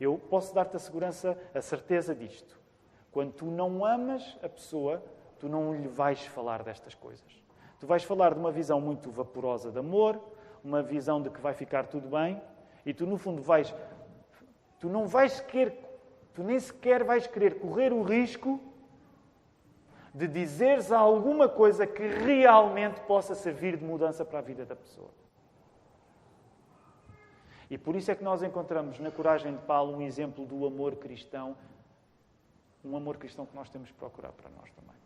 Eu 0.00 0.18
posso 0.18 0.54
dar-te 0.54 0.76
a 0.76 0.78
segurança, 0.78 1.38
a 1.54 1.60
certeza 1.60 2.14
disto. 2.14 2.58
Quando 3.12 3.32
tu 3.32 3.46
não 3.46 3.84
amas 3.84 4.36
a 4.42 4.48
pessoa, 4.48 5.02
tu 5.38 5.48
não 5.48 5.74
lhe 5.74 5.86
vais 5.86 6.26
falar 6.26 6.62
destas 6.62 6.94
coisas. 6.94 7.44
Tu 7.78 7.86
vais 7.86 8.02
falar 8.02 8.34
de 8.34 8.40
uma 8.40 8.50
visão 8.50 8.80
muito 8.80 9.10
vaporosa 9.10 9.70
de 9.70 9.78
amor, 9.78 10.18
uma 10.64 10.82
visão 10.82 11.20
de 11.20 11.30
que 11.30 11.40
vai 11.40 11.52
ficar 11.52 11.86
tudo 11.86 12.08
bem, 12.08 12.40
e 12.86 12.92
tu, 12.92 13.06
no 13.06 13.16
fundo, 13.16 13.42
vais. 13.42 13.74
Tu 14.84 14.90
não 14.90 15.06
vais 15.08 15.40
querer. 15.40 15.82
Tu 16.34 16.42
nem 16.42 16.60
sequer 16.60 17.02
vais 17.04 17.26
querer 17.26 17.58
correr 17.58 17.90
o 17.90 18.02
risco 18.02 18.60
de 20.12 20.28
dizeres 20.28 20.92
alguma 20.92 21.48
coisa 21.48 21.86
que 21.86 22.06
realmente 22.06 23.00
possa 23.00 23.34
servir 23.34 23.78
de 23.78 23.84
mudança 23.84 24.26
para 24.26 24.40
a 24.40 24.42
vida 24.42 24.66
da 24.66 24.76
pessoa. 24.76 25.08
E 27.70 27.78
por 27.78 27.96
isso 27.96 28.10
é 28.10 28.14
que 28.14 28.22
nós 28.22 28.42
encontramos 28.42 28.98
na 28.98 29.10
coragem 29.10 29.56
de 29.56 29.62
Paulo 29.62 29.96
um 29.96 30.02
exemplo 30.02 30.44
do 30.44 30.66
amor 30.66 30.96
cristão, 30.96 31.56
um 32.84 32.94
amor 32.94 33.16
cristão 33.16 33.46
que 33.46 33.56
nós 33.56 33.70
temos 33.70 33.90
que 33.90 33.96
procurar 33.96 34.32
para 34.32 34.50
nós 34.50 34.70
também. 34.72 34.96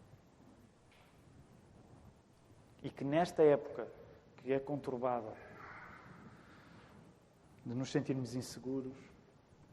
E 2.82 2.90
que 2.90 3.04
nesta 3.04 3.44
época, 3.44 3.86
que 4.38 4.52
é 4.52 4.58
conturbada, 4.58 5.32
de 7.64 7.74
nos 7.74 7.92
sentirmos 7.92 8.34
inseguros, 8.34 9.07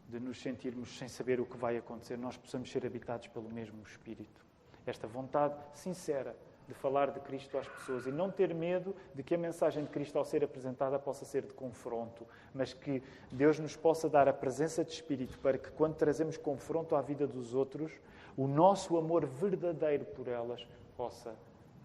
de 0.07 0.19
nos 0.19 0.41
sentirmos 0.41 0.97
sem 0.97 1.07
saber 1.07 1.39
o 1.39 1.45
que 1.45 1.57
vai 1.57 1.77
acontecer, 1.77 2.17
nós 2.17 2.37
possamos 2.37 2.71
ser 2.71 2.85
habitados 2.85 3.27
pelo 3.27 3.49
mesmo 3.49 3.81
Espírito. 3.83 4.45
Esta 4.85 5.07
vontade 5.07 5.55
sincera 5.73 6.35
de 6.67 6.73
falar 6.73 7.11
de 7.11 7.19
Cristo 7.19 7.57
às 7.57 7.67
pessoas 7.67 8.05
e 8.05 8.11
não 8.11 8.31
ter 8.31 8.53
medo 8.53 8.95
de 9.13 9.23
que 9.23 9.35
a 9.35 9.37
mensagem 9.37 9.83
de 9.83 9.89
Cristo, 9.89 10.17
ao 10.17 10.25
ser 10.25 10.43
apresentada, 10.43 10.97
possa 10.97 11.25
ser 11.25 11.43
de 11.43 11.53
confronto, 11.53 12.25
mas 12.53 12.73
que 12.73 13.03
Deus 13.31 13.59
nos 13.59 13.75
possa 13.75 14.09
dar 14.09 14.27
a 14.27 14.33
presença 14.33 14.83
de 14.83 14.91
Espírito 14.91 15.37
para 15.39 15.57
que, 15.57 15.69
quando 15.71 15.95
trazemos 15.95 16.37
confronto 16.37 16.95
à 16.95 17.01
vida 17.01 17.27
dos 17.27 17.53
outros, 17.53 17.91
o 18.35 18.47
nosso 18.47 18.97
amor 18.97 19.25
verdadeiro 19.25 20.05
por 20.05 20.27
elas 20.27 20.67
possa 20.97 21.35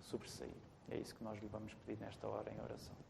sobressair. 0.01 0.51
É 0.91 0.97
isso 0.97 1.15
que 1.15 1.23
nós 1.23 1.39
lhe 1.39 1.47
vamos 1.47 1.75
pedir 1.75 2.01
nesta 2.01 2.27
hora 2.27 2.51
em 2.51 2.61
oração. 2.63 3.10